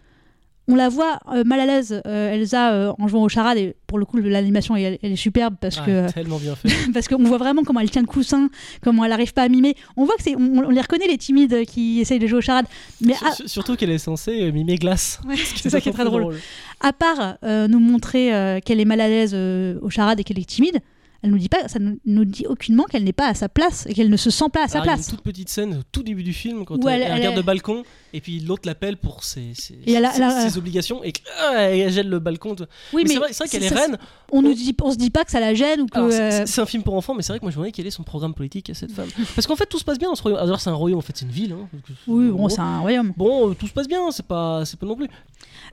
On 0.69 0.77
la 0.77 0.89
voit 0.89 1.19
euh, 1.35 1.43
mal 1.45 1.59
à 1.59 1.67
l'aise, 1.67 2.01
euh, 2.07 2.33
Elsa, 2.33 2.73
euh, 2.73 2.93
en 2.99 3.09
jouant 3.09 3.25
au 3.25 3.29
charade. 3.29 3.59
Et 3.59 3.75
pour 3.89 3.99
le 3.99 4.05
coup, 4.05 4.19
l'animation, 4.19 4.77
elle, 4.77 4.97
elle 5.03 5.13
est 5.13 5.17
superbe 5.17 5.57
parce 5.61 5.79
Ah, 5.81 5.85
que 5.85 6.13
tellement 6.13 6.39
bien 6.39 6.55
fait. 6.55 6.69
parce 6.95 7.09
qu'on 7.09 7.25
voit 7.25 7.39
vraiment 7.39 7.65
comment 7.65 7.81
elle 7.81 7.91
tient 7.91 8.01
le 8.03 8.07
coussin, 8.07 8.49
comment 8.81 9.05
elle 9.05 9.11
n'arrive 9.11 9.33
pas 9.33 9.43
à 9.43 9.49
mimer. 9.49 9.75
On 9.97 10.05
voit 10.05 10.17
que 10.17 10.23
c'est, 10.23 10.37
on, 10.37 10.59
on 10.65 10.71
les 10.71 10.81
reconnaît 10.81 11.09
les 11.09 11.19
timides 11.19 11.67
qui 11.67 12.01
essayent 12.01 12.21
de 12.21 12.27
jouer 12.29 12.39
au 12.39 12.43
charade. 12.43 12.67
Mais 13.01 13.15
à, 13.15 13.33
Surtout 13.47 13.75
qu'elle 13.75 13.91
est 13.91 13.99
censée 13.99 14.53
mimer 14.53 14.77
glace. 14.77 15.21
Ouais, 15.27 15.35
c'est 15.37 15.69
ça 15.69 15.81
qui 15.81 15.89
est 15.89 15.93
très 15.93 16.05
drôle. 16.05 16.37
À 16.81 16.93
part 16.93 17.39
nous 17.43 17.81
montrer 17.81 18.61
qu'elle 18.65 18.81
est 18.81 18.85
mal 18.85 19.01
à 19.01 19.09
l'aise 19.09 19.35
au 19.35 19.91
charade 19.91 20.21
et 20.21 20.25
qu'elle 20.25 20.39
est 20.39 20.49
timide, 20.49 20.79
elle 21.23 21.31
nous 21.31 21.39
dit 21.39 21.49
pas, 21.49 21.69
ça 21.69 21.79
nous, 21.79 21.99
nous 22.05 22.25
dit 22.25 22.47
aucunement 22.47 22.85
qu'elle 22.85 23.05
n'est 23.05 23.13
pas 23.13 23.29
à 23.29 23.35
sa 23.35 23.49
place 23.49 23.87
et 23.87 23.95
qu'elle 23.95 24.11
ne 24.11 24.17
se 24.17 24.31
sent 24.31 24.47
pas 24.53 24.65
à 24.65 24.69
sa 24.69 24.79
Alors, 24.81 24.87
il 24.87 24.89
y 24.89 24.91
a 24.91 24.95
place. 24.97 25.07
une 25.09 25.15
toute 25.17 25.25
petite 25.25 25.49
scène 25.49 25.75
au 25.79 25.83
tout 25.93 26.03
début 26.03 26.23
du 26.25 26.33
film 26.33 26.65
quand 26.65 26.77
Où 26.83 26.89
elle, 26.89 26.97
elle- 26.97 27.03
elle 27.03 27.07
elle 27.13 27.19
regarde 27.19 27.35
est- 27.35 27.37
le 27.37 27.43
balcon 27.43 27.83
et 28.13 28.21
puis 28.21 28.41
l'autre 28.41 28.63
l'appelle 28.67 28.97
pour 28.97 29.23
ses, 29.25 29.55
ses, 29.55 29.75
Et 29.87 29.93
elle 29.93 30.05
a- 30.05 30.11
ses- 30.13 30.17
elle 30.19 30.23
a- 30.25 30.51
ses 30.51 30.59
obligations 30.59 31.03
et, 31.05 31.13
ah, 31.41 31.55
elle 31.71 31.93
gèle 31.93 32.09
le 32.09 32.19
balcon. 32.19 32.57
Oui, 32.93 33.03
mais 33.05 33.11
c'est 33.11 33.19
vrai, 33.19 33.29
c'est 33.33 33.39
vrai 33.45 33.49
qu'elle 33.49 33.63
est 33.65 33.69
reine. 33.69 33.99
On 34.33 34.43
dit, 34.43 34.75
on 34.83 34.91
se 34.91 34.97
dit 34.97 35.11
pas 35.11 35.25
que 35.25 35.31
ça 35.31 35.41
la 35.41 35.55
gêne 35.55 35.83
ou 35.83 35.87
que. 35.87 36.11
C'est- 36.11 36.43
euh, 36.43 36.47
c'est 36.47 36.61
un 36.61 36.67
film 36.67 36.83
pour 36.83 36.95
enfants, 36.95 37.15
mais 37.15 37.23
c'est 37.23 37.33
vrai 37.33 37.39
que 37.39 37.45
moi 37.45 37.51
je 37.53 37.57
me 37.57 37.61
demandais 37.61 37.73
quel 37.73 37.87
est 37.87 37.91
son 37.91 38.03
programme 38.03 38.35
politique 38.35 38.71
à 38.71 38.75
cette 38.75 38.93
femme. 38.93 39.09
Parce 39.37 39.47
qu'en 39.47 39.57
fait 39.57 39.67
tout 39.67 39.79
se 39.79 39.85
passe 39.85 39.99
bien 39.99 40.09
dans 40.09 40.15
ce 40.17 40.23
royaume. 40.23 40.41
Alors 40.41 40.61
c'est 40.61 40.71
un 40.71 40.75
royaume, 40.75 40.99
en 40.99 41.03
fait 41.03 41.17
c'est 41.17 41.25
une 41.27 41.31
ville. 41.31 41.53
hein, 41.53 41.69
Oui, 42.09 42.29
bon, 42.31 42.49
c'est 42.49 42.61
un 42.61 42.81
royaume. 42.81 43.13
Bon, 43.17 43.51
euh, 43.51 43.55
tout 43.55 43.67
se 43.69 43.73
passe 43.73 43.87
bien, 43.89 44.11
c'est 44.11 44.27
pas, 44.27 44.65
c'est 44.65 44.79
pas 44.79 44.87
non 44.87 44.97
plus. 44.97 45.09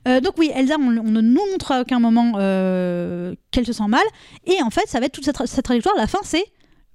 Euh, 0.07 0.19
donc 0.21 0.35
oui, 0.37 0.51
Elsa, 0.53 0.75
on, 0.79 0.91
ne 0.91 1.21
nous 1.21 1.45
montre 1.51 1.71
à 1.71 1.81
aucun 1.81 1.99
moment 1.99 2.33
euh, 2.37 3.35
qu'elle 3.51 3.65
se 3.65 3.73
sent 3.73 3.87
mal. 3.87 4.03
Et 4.45 4.61
en 4.61 4.69
fait, 4.69 4.87
ça 4.87 4.99
va 4.99 5.07
être 5.07 5.13
toute 5.13 5.25
cette 5.25 5.63
trajectoire. 5.63 5.95
La 5.95 6.07
fin, 6.07 6.19
c'est, 6.23 6.45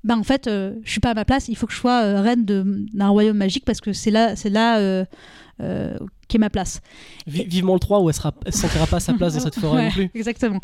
ben 0.05 0.19
en 0.19 0.23
fait, 0.23 0.47
euh, 0.47 0.75
je 0.85 0.91
suis 0.93 1.01
pas 1.01 1.11
à 1.11 1.15
ma 1.15 1.25
place. 1.25 1.49
Il 1.49 1.57
faut 1.57 1.67
que 1.67 1.73
je 1.73 1.79
sois 1.79 2.03
euh, 2.05 2.21
reine 2.21 2.45
d'un 2.45 3.09
royaume 3.09 3.37
magique 3.39 3.65
parce 3.65 3.81
que 3.81 3.93
c'est 3.93 4.11
là, 4.11 4.37
c'est 4.37 4.51
là 4.51 4.79
euh, 4.79 5.05
euh, 5.61 5.97
qu'est 6.29 6.39
ma 6.39 6.51
place. 6.51 6.81
Vi- 7.27 7.45
vivement 7.45 7.75
le 7.75 7.81
3 7.81 8.01
où 8.01 8.09
elle 8.11 8.15
se 8.15 8.21
sentira 8.61 8.87
pas 8.87 8.97
à 8.97 9.01
sa 9.01 9.13
place 9.19 9.35
dans 9.35 9.41
cette 9.41 9.59
forêt 9.59 9.77
Ouais, 9.77 9.85
non 9.87 9.91
plus. 9.93 10.11
Exactement. 10.15 10.61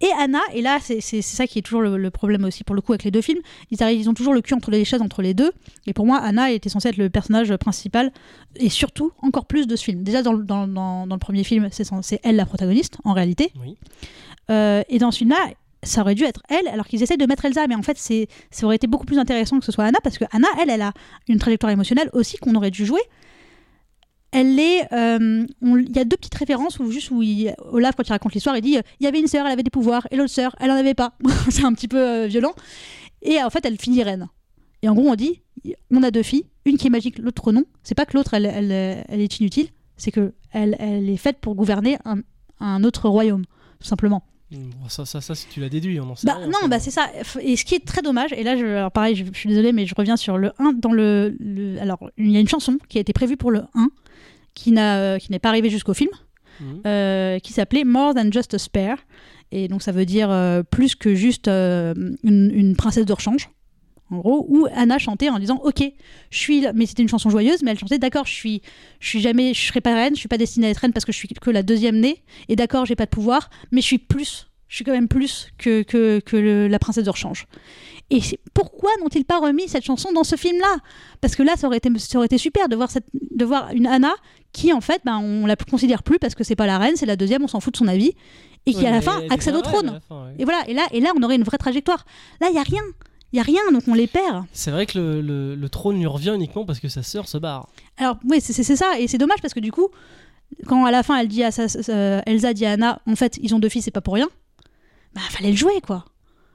Et 0.00 0.08
Anna, 0.20 0.40
et 0.52 0.60
là, 0.60 0.78
c'est 0.80 1.00
ça 1.22 1.46
qui 1.46 1.58
est 1.60 1.62
toujours 1.62 1.80
le, 1.82 1.96
le 1.96 2.10
problème 2.10 2.44
aussi 2.44 2.62
pour 2.64 2.74
le 2.74 2.80
coup 2.82 2.92
avec 2.92 3.04
les 3.04 3.10
deux 3.10 3.22
films. 3.22 3.40
Ils, 3.70 3.82
arrivent, 3.82 4.00
ils 4.00 4.10
ont 4.10 4.14
toujours 4.14 4.34
le 4.34 4.42
cul 4.42 4.54
entre 4.54 4.70
les 4.70 4.84
chaises 4.84 5.00
entre 5.02 5.22
les 5.22 5.32
deux. 5.34 5.52
Et 5.86 5.92
pour 5.94 6.04
moi, 6.04 6.18
Anna 6.18 6.50
était 6.50 6.68
censée 6.68 6.88
être 6.88 6.96
le 6.98 7.08
personnage 7.10 7.54
principal 7.56 8.12
et 8.56 8.68
surtout 8.68 9.12
encore 9.22 9.46
plus 9.46 9.66
de 9.66 9.76
ce 9.76 9.84
film. 9.84 10.02
Déjà 10.02 10.22
dans, 10.22 10.32
le- 10.34 10.44
dans, 10.44 10.66
dans- 10.68 11.06
dans 11.06 11.14
le 11.14 11.20
premier 11.20 11.44
film, 11.44 11.68
c'est 11.70 12.20
elle 12.22 12.36
la 12.36 12.44
protagoniste 12.46 12.98
en 13.04 13.12
réalité. 13.14 13.50
Oui. 13.62 13.76
Euh, 14.50 14.82
et 14.90 14.98
dans 14.98 15.10
ce 15.10 15.18
film-là, 15.18 15.38
ça 15.84 16.00
aurait 16.02 16.14
dû 16.14 16.24
être 16.24 16.42
elle, 16.48 16.66
alors 16.68 16.86
qu'ils 16.86 17.02
essayent 17.02 17.16
de 17.16 17.26
mettre 17.26 17.44
Elsa, 17.44 17.66
mais 17.66 17.74
en 17.74 17.82
fait, 17.82 17.96
c'est, 17.98 18.28
ça 18.50 18.66
aurait 18.66 18.76
été 18.76 18.86
beaucoup 18.86 19.06
plus 19.06 19.18
intéressant 19.18 19.58
que 19.58 19.64
ce 19.64 19.72
soit 19.72 19.84
Anna, 19.84 19.98
parce 20.02 20.18
que 20.18 20.24
Anna, 20.32 20.48
elle, 20.60 20.70
elle 20.70 20.82
a 20.82 20.92
une 21.28 21.38
trajectoire 21.38 21.70
émotionnelle 21.72 22.10
aussi 22.12 22.36
qu'on 22.38 22.54
aurait 22.54 22.70
dû 22.70 22.84
jouer. 22.86 23.00
elle 24.32 24.58
est. 24.58 24.92
euh, 24.92 25.46
Il 25.62 25.96
y 25.96 25.98
a 26.00 26.04
deux 26.04 26.16
petites 26.16 26.34
références 26.34 26.78
où 26.80 26.90
juste 26.90 27.10
où 27.10 27.22
Olaf, 27.70 27.94
quand 27.96 28.06
il 28.06 28.12
raconte 28.12 28.34
l'histoire, 28.34 28.56
il 28.56 28.62
dit 28.62 28.76
euh, 28.78 28.82
il 29.00 29.04
y 29.04 29.06
avait 29.06 29.20
une 29.20 29.28
sœur, 29.28 29.46
elle 29.46 29.52
avait 29.52 29.62
des 29.62 29.70
pouvoirs, 29.70 30.06
et 30.10 30.16
l'autre 30.16 30.32
sœur, 30.32 30.56
elle 30.60 30.70
en 30.70 30.74
avait 30.76 30.94
pas. 30.94 31.14
c'est 31.50 31.64
un 31.64 31.72
petit 31.72 31.88
peu 31.88 31.98
euh, 31.98 32.26
violent. 32.26 32.52
Et 33.22 33.42
en 33.42 33.50
fait, 33.50 33.64
elle 33.64 33.78
finit 33.78 34.02
reine. 34.02 34.28
Et 34.82 34.88
en 34.88 34.94
gros, 34.94 35.08
on 35.08 35.14
dit 35.14 35.40
on 35.90 36.02
a 36.02 36.10
deux 36.10 36.22
filles, 36.22 36.44
une 36.66 36.76
qui 36.76 36.88
est 36.88 36.90
magique, 36.90 37.18
l'autre 37.18 37.52
non. 37.52 37.64
C'est 37.82 37.94
pas 37.94 38.04
que 38.04 38.16
l'autre, 38.16 38.34
elle, 38.34 38.44
elle, 38.44 38.70
elle 39.08 39.20
est 39.20 39.38
inutile, 39.40 39.68
c'est 39.96 40.10
que 40.10 40.34
elle, 40.50 40.76
elle 40.78 41.08
est 41.08 41.16
faite 41.16 41.38
pour 41.40 41.54
gouverner 41.54 41.96
un, 42.04 42.16
un 42.60 42.84
autre 42.84 43.08
royaume, 43.08 43.44
tout 43.80 43.86
simplement. 43.86 44.24
Ça, 44.88 45.04
ça, 45.04 45.20
ça, 45.20 45.34
si 45.34 45.48
tu 45.48 45.60
l'as 45.60 45.68
déduit, 45.68 45.98
on 46.00 46.10
en 46.10 46.14
sait 46.16 46.26
Bah, 46.26 46.36
rien. 46.36 46.46
non, 46.46 46.68
bah 46.68 46.78
c'est 46.78 46.90
ça. 46.92 47.08
Et 47.40 47.56
ce 47.56 47.64
qui 47.64 47.74
est 47.74 47.84
très 47.84 48.02
dommage, 48.02 48.32
et 48.32 48.44
là, 48.44 48.56
je, 48.56 48.64
alors 48.66 48.92
pareil, 48.92 49.16
je, 49.16 49.24
je 49.24 49.36
suis 49.38 49.48
désolée, 49.48 49.72
mais 49.72 49.84
je 49.86 49.94
reviens 49.96 50.16
sur 50.16 50.38
le 50.38 50.52
1. 50.58 50.74
Dans 50.74 50.92
le, 50.92 51.34
le- 51.40 51.78
alors, 51.80 52.10
il 52.18 52.30
y 52.30 52.36
a 52.36 52.40
une 52.40 52.48
chanson 52.48 52.78
qui 52.88 52.98
a 52.98 53.00
été 53.00 53.12
prévue 53.12 53.36
pour 53.36 53.50
le 53.50 53.62
1, 53.74 53.88
qui 54.54 54.70
n'a, 54.70 54.98
euh, 54.98 55.18
qui 55.18 55.32
n'est 55.32 55.38
pas 55.40 55.48
arrivée 55.48 55.70
jusqu'au 55.70 55.94
film, 55.94 56.10
Mhm. 56.60 56.82
euh, 56.86 57.38
qui 57.40 57.52
s'appelait 57.52 57.82
More 57.84 58.14
Than 58.14 58.30
Just 58.30 58.54
a 58.54 58.58
Spare. 58.58 58.98
Et 59.50 59.66
donc, 59.66 59.82
ça 59.82 59.90
veut 59.92 60.06
dire 60.06 60.30
euh, 60.30 60.62
plus 60.62 60.94
que 60.94 61.14
juste 61.16 61.48
euh, 61.48 61.94
une, 62.22 62.50
une 62.54 62.76
princesse 62.76 63.06
de 63.06 63.12
rechange. 63.12 63.50
En 64.10 64.18
gros, 64.18 64.44
où 64.48 64.66
Anna 64.74 64.98
chantait 64.98 65.30
en 65.30 65.38
disant 65.38 65.60
Ok, 65.64 65.82
je 66.30 66.38
suis. 66.38 66.60
là- 66.60 66.72
Mais 66.74 66.86
c'était 66.86 67.02
une 67.02 67.08
chanson 67.08 67.30
joyeuse, 67.30 67.62
mais 67.62 67.70
elle 67.70 67.78
chantait 67.78 67.98
D'accord, 67.98 68.26
je 68.26 68.32
suis, 68.34 68.62
je 69.00 69.08
suis 69.08 69.20
jamais. 69.20 69.54
Je 69.54 69.60
serai 69.66 69.80
pas 69.80 69.94
reine, 69.94 70.14
je 70.14 70.20
suis 70.20 70.28
pas 70.28 70.38
destinée 70.38 70.66
à 70.66 70.70
être 70.70 70.78
reine 70.78 70.92
parce 70.92 71.04
que 71.04 71.12
je 71.12 71.16
suis 71.16 71.28
que 71.28 71.50
la 71.50 71.62
deuxième 71.62 71.98
née. 71.98 72.22
Et 72.48 72.56
d'accord, 72.56 72.84
j'ai 72.86 72.96
pas 72.96 73.06
de 73.06 73.10
pouvoir, 73.10 73.48
mais 73.72 73.80
je 73.80 73.86
suis 73.86 73.98
plus. 73.98 74.48
Je 74.68 74.76
suis 74.76 74.84
quand 74.84 74.92
même 74.92 75.08
plus 75.08 75.48
que, 75.58 75.82
que, 75.82 76.20
que 76.20 76.36
le- 76.36 76.68
la 76.68 76.78
princesse 76.78 77.04
de 77.04 77.10
rechange. 77.10 77.46
Et 78.10 78.20
c'est- 78.20 78.38
pourquoi 78.54 78.90
n'ont-ils 79.00 79.24
pas 79.24 79.38
remis 79.38 79.68
cette 79.68 79.84
chanson 79.84 80.12
dans 80.12 80.24
ce 80.24 80.36
film-là? 80.36 80.76
Parce 81.20 81.36
que 81.36 81.42
là, 81.42 81.54
ça 81.56 81.66
aurait, 81.68 81.76
été, 81.78 81.88
ça 81.98 82.18
aurait 82.18 82.26
été 82.26 82.38
super 82.38 82.68
de 82.68 82.76
voir, 82.76 82.90
cette, 82.90 83.06
de 83.14 83.44
voir 83.44 83.70
une 83.72 83.86
Anna 83.86 84.12
qui, 84.52 84.72
en 84.72 84.80
fait, 84.80 85.00
ben, 85.04 85.18
on 85.18 85.46
la 85.46 85.56
considère 85.56 86.02
plus 86.02 86.18
parce 86.18 86.34
que 86.34 86.44
c'est 86.44 86.56
pas 86.56 86.66
la 86.66 86.78
reine, 86.78 86.96
c'est 86.96 87.06
la 87.06 87.16
deuxième, 87.16 87.42
on 87.42 87.48
s'en 87.48 87.60
fout 87.60 87.72
de 87.72 87.78
son 87.78 87.88
avis, 87.88 88.12
et 88.66 88.72
qui, 88.72 88.78
Ouais, 88.80 88.86
à 88.86 88.90
la 88.90 89.00
fin, 89.00 89.22
accède 89.30 89.54
au 89.54 89.62
trône. 89.62 90.00
fin, 90.08 90.26
ouais. 90.26 90.34
Et 90.38 90.44
voilà, 90.44 90.62
et 90.68 90.74
là, 90.74 90.82
et 90.92 91.00
là, 91.00 91.12
on 91.16 91.22
aurait 91.22 91.36
une 91.36 91.42
vraie 91.44 91.58
trajectoire. 91.58 92.04
Là, 92.40 92.48
il 92.50 92.54
y 92.54 92.58
a 92.58 92.62
rien. 92.62 92.82
Il 93.34 93.38
y 93.38 93.40
a 93.40 93.42
rien, 93.42 93.60
donc 93.72 93.82
on 93.88 93.94
les 93.94 94.06
perd. 94.06 94.44
C'est 94.52 94.70
vrai 94.70 94.86
que 94.86 94.96
le, 94.96 95.20
le- 95.20 95.54
le 95.56 95.68
trône 95.68 95.98
lui 95.98 96.06
revient 96.06 96.32
uniquement 96.36 96.64
parce 96.64 96.78
que 96.78 96.86
sa 96.88 97.02
sœur 97.02 97.26
se 97.26 97.36
barre. 97.36 97.66
Alors, 97.96 98.16
oui, 98.30 98.40
c'est 98.40 98.62
ça, 98.62 98.98
et 99.00 99.08
c'est 99.08 99.18
dommage 99.18 99.40
parce 99.42 99.52
que 99.52 99.58
du 99.58 99.72
coup, 99.72 99.88
quand 100.66 100.84
à 100.84 100.92
la 100.92 101.02
fin, 101.02 101.18
elle 101.18 101.26
dit 101.26 101.42
à 101.42 101.50
sa, 101.50 101.66
sa- 101.68 102.20
Elsa 102.26 102.52
dit 102.54 102.64
à 102.64 102.70
Anna, 102.72 103.00
en 103.08 103.16
fait, 103.16 103.38
ils 103.42 103.52
ont 103.52 103.58
deux 103.58 103.68
filles, 103.68 103.82
c'est 103.82 103.90
pas 103.90 104.00
pour 104.00 104.14
rien, 104.14 104.28
bah, 105.16 105.20
fallait 105.30 105.50
le 105.50 105.56
jouer, 105.56 105.80
quoi. 105.84 106.04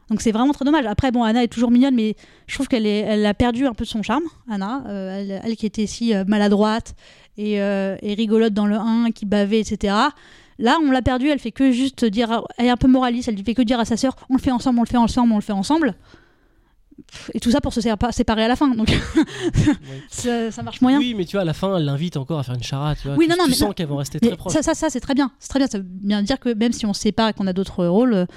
Donc 0.10 0.22
c'est 0.22 0.32
vraiment 0.32 0.54
très 0.54 0.64
dommage. 0.64 0.86
Après, 0.86 1.12
bon, 1.12 1.24
Anna 1.24 1.44
est 1.44 1.50
toujours 1.50 1.70
mignonne, 1.70 1.96
mais 1.96 2.16
je 2.48 2.56
trouve 2.56 2.68
qu'elle 2.70 2.86
elle 2.88 3.26
a 3.26 3.34
perdu 3.34 3.68
un 3.68 3.74
peu 3.74 3.84
de 3.84 3.90
son 3.90 4.02
charme, 4.02 4.24
Anna. 4.50 4.84
Euh, 4.88 5.20
elle, 5.20 5.42
elle 5.44 5.56
qui 5.58 5.66
était 5.66 5.86
si 5.86 6.16
euh, 6.16 6.24
maladroite 6.26 6.96
et, 7.38 7.62
euh, 7.62 7.98
et 8.02 8.14
rigolote 8.14 8.54
dans 8.54 8.66
le 8.66 8.78
1, 8.78 9.12
qui 9.12 9.26
bavait, 9.26 9.60
etc. 9.60 9.94
Là, 10.58 10.78
on 10.84 10.92
l'a 10.92 11.02
perdue, 11.02 11.28
elle 11.30 11.40
fait 11.40 11.52
que 11.52 11.72
juste 11.72 12.06
dire. 12.06 12.42
Elle 12.58 12.66
est 12.66 12.70
un 12.70 12.78
peu 12.78 12.88
moraliste, 12.88 13.28
elle 13.28 13.38
fait 13.44 13.54
que 13.54 13.62
dire 13.62 13.80
à 13.82 13.86
sa 13.86 13.98
sœur 13.98 14.16
on 14.30 14.36
le 14.36 14.40
fait 14.42 14.52
ensemble, 14.52 14.80
on 14.80 14.84
le 14.84 14.88
fait 14.88 14.98
ensemble, 14.98 15.32
on 15.34 15.36
le 15.38 15.42
fait 15.42 15.52
ensemble. 15.54 15.94
Et 17.34 17.40
tout 17.40 17.52
ça 17.52 17.62
pour 17.62 17.74
se 17.74 17.82
sépa- 17.82 18.12
séparer 18.12 18.44
à 18.44 18.48
la 18.48 18.56
fin. 18.56 18.70
Donc 18.76 18.90
Ouais. 19.56 19.76
ça, 20.10 20.52
ça 20.52 20.64
marche 20.64 20.82
moyen. 20.82 20.98
Oui, 21.00 21.14
mais 21.16 21.26
tu 21.26 21.34
vois, 21.34 21.42
à 21.42 21.46
la 21.46 21.54
fin, 21.54 21.76
elle 21.78 21.86
l'invite 21.86 22.18
encore 22.18 22.40
à 22.40 22.44
faire 22.44 22.56
une 22.56 22.64
charade. 22.64 22.98
Tu 23.02 23.08
vois. 23.08 23.18
Oui, 23.18 23.26
tu, 23.26 23.32
non, 23.32 23.38
non, 23.38 23.44
tu 23.46 23.52
mais 23.52 23.56
sens 23.56 23.74
qu'elles 23.76 23.88
vont 23.88 23.98
rester 23.98 24.20
Mais 24.22 24.30
très 24.30 24.38
proches. 24.38 24.54
ça, 24.54 24.62
ça, 24.62 24.74
ça 24.76 24.90
c'est 24.90 25.00
très 25.00 25.14
bien. 25.16 25.32
C'est 25.40 25.50
très 25.50 25.60
bien. 25.60 25.68
Ça 25.68 25.78
veut 25.78 25.86
bien 25.88 26.22
dire 26.24 26.40
que 26.40 26.54
même 26.54 26.74
si 26.74 26.86
on 26.86 26.94
se 26.94 27.02
sépare 27.02 27.30
et 27.30 27.34
qu'on 27.34 27.48
a 27.48 27.54
d'autres 27.54 27.86
rôles. 27.86 28.28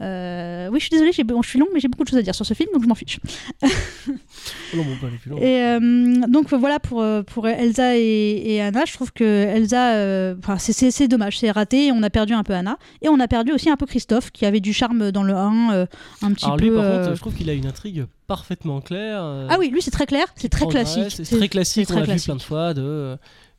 Euh, 0.00 0.66
euh, 0.66 0.68
oui, 0.70 0.78
je 0.78 0.84
suis 0.84 0.90
désolée, 0.90 1.12
je 1.12 1.48
suis 1.48 1.58
long, 1.58 1.66
mais 1.72 1.80
j'ai 1.80 1.88
beaucoup 1.88 2.04
de 2.04 2.08
choses 2.08 2.18
à 2.18 2.22
dire 2.22 2.34
sur 2.34 2.44
ce 2.46 2.54
film, 2.54 2.68
donc 2.72 2.82
je 2.82 2.88
m'en 2.88 2.94
fiche. 2.94 3.18
Oh 3.62 4.76
non, 4.76 4.84
bon, 4.84 4.96
pas 5.00 5.06
plus 5.20 5.30
loin. 5.30 5.40
Et 5.40 5.62
euh, 5.62 6.26
donc 6.28 6.52
voilà 6.52 6.78
pour, 6.80 7.00
euh, 7.00 7.22
pour 7.22 7.48
Elsa 7.48 7.96
et, 7.96 8.42
et 8.44 8.60
Anna, 8.60 8.84
je 8.86 8.92
trouve 8.92 9.12
que 9.12 9.24
Elsa, 9.24 9.94
euh, 9.94 10.34
c'est- 10.58 11.08
dommage, 11.08 11.38
c'est 11.38 11.50
raté. 11.50 11.92
On 11.92 12.02
a 12.02 12.10
perdu 12.10 12.32
un 12.34 12.42
peu 12.42 12.52
Anna 12.54 12.78
et 13.02 13.08
on 13.08 13.18
a 13.20 13.28
perdu 13.28 13.52
aussi 13.52 13.70
un 13.70 13.76
peu 13.76 13.86
Christophe 13.86 14.30
qui 14.30 14.44
avait 14.44 14.60
du 14.60 14.72
charme 14.72 15.12
dans 15.12 15.22
le 15.22 15.34
1, 15.34 15.72
euh, 15.72 15.86
un 16.22 16.32
petit 16.32 16.44
Alors 16.44 16.56
peu. 16.56 16.64
lui, 16.64 16.70
par 16.74 16.84
euh, 16.84 16.98
contre, 17.04 17.14
je 17.16 17.20
trouve 17.20 17.34
qu'il 17.34 17.48
a 17.50 17.52
une 17.52 17.66
intrigue 17.66 18.06
parfaitement 18.26 18.80
claire. 18.80 19.22
euh, 19.22 19.46
Ah 19.50 19.56
oui, 19.58 19.70
lui 19.70 19.80
c'est 19.82 19.90
très 19.90 20.06
clair, 20.06 20.26
c'est 20.36 20.48
très 20.48 20.66
classique. 20.66 21.04
C'est 21.24 21.36
très 21.36 21.48
classique, 21.48 21.88
on 21.90 21.94
très 21.94 22.06
l'a 22.06 22.14
vu 22.16 22.22
plein 22.22 22.36
de 22.36 22.42
fois. 22.42 22.74
De... 22.74 23.16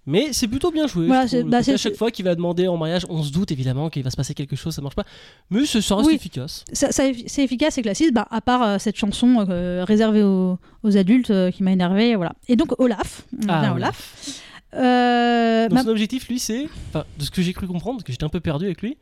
Mais 0.10 0.32
c'est 0.32 0.48
plutôt 0.48 0.72
bien 0.72 0.88
joué. 0.88 1.06
Voilà, 1.08 1.26
Le 1.26 1.43
bah, 1.43 1.60
côté 1.60 1.72
à 1.74 1.78
c'est- 1.78 1.78
chaque 1.78 1.96
fois 1.96 2.10
qu'il 2.12 2.24
va 2.26 2.34
demander 2.34 2.67
en 2.70 2.78
mariage, 2.78 3.06
on 3.10 3.22
se 3.24 3.32
doute 3.32 3.52
évidemment 3.52 3.89
qu'il 3.89 4.04
va 4.04 4.10
se 4.10 4.15
passer 4.15 4.34
quelque 4.34 4.56
chose, 4.56 4.74
ça 4.74 4.82
marche 4.82 4.96
pas. 4.96 5.04
Mais 5.52 5.65
ça 5.65 5.82
ça 5.82 5.96
reste 5.98 6.08
Oui. 6.08 6.15
efficace. 6.15 6.63
Ça- 6.72 6.91
ça- 6.93 7.04
c'est 7.28 7.43
efficace 7.43 7.78
et 7.78 7.82
classique, 7.82 8.13
bah, 8.13 8.26
à 8.32 8.39
part 8.41 8.63
euh, 8.63 8.78
cette 8.80 8.96
chanson 8.96 9.46
euh, 9.50 9.84
réservée 9.86 10.24
aux, 10.24 10.58
aux 10.84 10.98
adultes 10.98 11.30
euh, 11.32 11.52
qui 11.52 11.62
m'a 11.62 11.72
énervé. 11.74 12.15
Voilà. 12.15 12.34
Et 12.48 12.56
donc 12.56 12.74
Olaf, 12.80 13.24
on 13.34 13.50
Ah, 13.50 13.58
revient 13.58 13.67
à 13.67 13.74
oui. 13.74 13.78
Olaf. 13.82 14.41
Euh, 14.74 15.67
Donc 15.70 15.80
son 15.80 15.88
objectif, 15.89 16.28
lui, 16.30 16.39
c'est, 16.39 16.67
enfin, 16.89 17.04
de 17.17 17.24
ce 17.24 17.32
que 17.32 17.41
j'ai 17.41 17.54
cru 17.54 17.67
comprendre, 17.67 17.98
parce 17.98 18.04
que 18.06 18.12
j'étais 18.12 18.24
un 18.26 18.30
peu 18.30 18.39
perdu 18.39 18.65
avec 18.65 18.82
lui, 18.82 18.98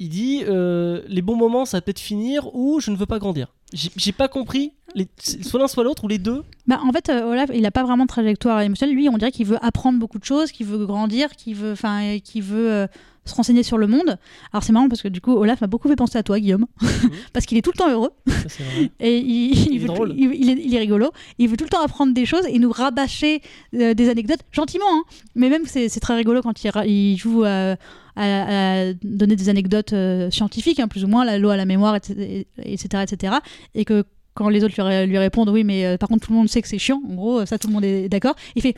il 0.00 0.08
dit 0.08 0.42
euh, 0.48 1.02
les 1.08 1.22
bons 1.22 1.36
moments, 1.36 1.64
ça 1.64 1.80
peut 1.80 1.90
être 1.90 2.00
finir 2.00 2.54
ou 2.54 2.80
je 2.80 2.90
ne 2.90 2.96
veux 2.96 3.06
pas 3.06 3.18
grandir. 3.18 3.48
J'ai 3.96 4.12
pas 4.12 4.28
compris, 4.28 4.72
les, 4.94 5.08
soit 5.18 5.58
l'un 5.58 5.66
soit 5.66 5.82
l'autre 5.82 6.04
ou 6.04 6.08
les 6.08 6.18
deux. 6.18 6.44
bah, 6.68 6.80
en 6.86 6.92
fait, 6.92 7.08
euh, 7.08 7.24
Olaf, 7.32 7.50
il 7.52 7.62
n'a 7.62 7.72
pas 7.72 7.82
vraiment 7.82 8.04
de 8.04 8.08
trajectoire 8.08 8.60
émotionnelle. 8.60 8.94
Lui, 8.94 9.08
on 9.08 9.18
dirait 9.18 9.32
qu'il 9.32 9.46
veut 9.46 9.58
apprendre 9.64 9.98
beaucoup 9.98 10.18
de 10.20 10.24
choses, 10.24 10.52
qu'il 10.52 10.66
veut 10.66 10.86
grandir, 10.86 11.30
qu'il 11.34 11.56
veut, 11.56 11.72
enfin, 11.72 12.18
qu'il 12.22 12.42
veut 12.44 12.70
euh, 12.70 12.86
se 13.24 13.34
renseigner 13.34 13.64
sur 13.64 13.76
le 13.76 13.88
monde. 13.88 14.16
Alors 14.52 14.62
c'est 14.62 14.72
marrant 14.72 14.88
parce 14.88 15.02
que 15.02 15.08
du 15.08 15.20
coup, 15.20 15.32
Olaf 15.32 15.60
m'a 15.60 15.66
beaucoup 15.66 15.88
fait 15.88 15.96
penser 15.96 16.16
à 16.18 16.22
toi, 16.22 16.38
Guillaume, 16.38 16.66
parce 17.32 17.46
qu'il 17.46 17.58
est 17.58 17.62
tout 17.62 17.72
le 17.74 17.78
temps 17.78 17.90
heureux. 17.90 18.10
Ça, 18.28 18.34
c'est 18.48 18.62
vrai. 18.62 18.90
Et 19.00 19.18
il, 19.18 19.72
il 19.74 19.82
est 19.82 19.86
veut- 19.86 20.14
il- 20.16 20.50
est, 20.50 20.62
il 20.64 20.74
est 20.74 20.78
rigolo. 20.78 21.10
Il 21.38 21.48
veut 21.48 21.56
tout 21.56 21.64
le 21.64 21.70
temps 21.70 21.82
apprendre 21.82 22.14
des 22.14 22.26
choses 22.26 22.44
et 22.48 22.58
nous 22.60 22.70
rabâcher 22.70 23.42
euh, 23.74 23.94
des 23.94 24.08
anecdotes 24.08 24.40
gentiment. 24.52 24.84
hein. 24.88 25.02
Mais 25.34 25.48
même 25.48 25.62
c'est 25.66 25.88
très 26.00 26.14
rigolo 26.14 26.42
quand 26.42 26.52
il 26.86 27.16
joue 27.16 27.44
à, 28.16 28.92
donner 29.02 29.36
des 29.36 29.48
anecdotes 29.48 29.92
euh, 29.92 30.30
scientifiques, 30.30 30.80
hein, 30.80 30.88
plus 30.88 31.04
ou 31.04 31.08
moins, 31.08 31.24
la 31.24 31.38
loi 31.38 31.54
à 31.54 31.56
la 31.56 31.64
mémoire, 31.64 31.96
etc., 31.96 32.44
etc., 32.58 33.04
etc. 33.10 33.34
Et 33.74 33.84
que 33.84 34.04
quand 34.36 34.48
les 34.48 34.64
autres 34.64 34.74
lui, 34.74 34.82
ré- 34.82 35.06
lui 35.06 35.16
répondent 35.16 35.48
oui 35.50 35.62
mais 35.62 35.86
euh, 35.86 35.96
par 35.96 36.08
contre 36.08 36.26
tout 36.26 36.32
le 36.32 36.38
monde 36.38 36.48
sait 36.48 36.60
que 36.60 36.66
c'est 36.66 36.76
chiant 36.76 37.00
en 37.08 37.14
gros 37.14 37.46
ça 37.46 37.56
tout 37.56 37.68
le 37.68 37.72
monde 37.72 37.84
est 37.84 38.08
d'accord 38.08 38.34
il 38.56 38.62
fait 38.62 38.74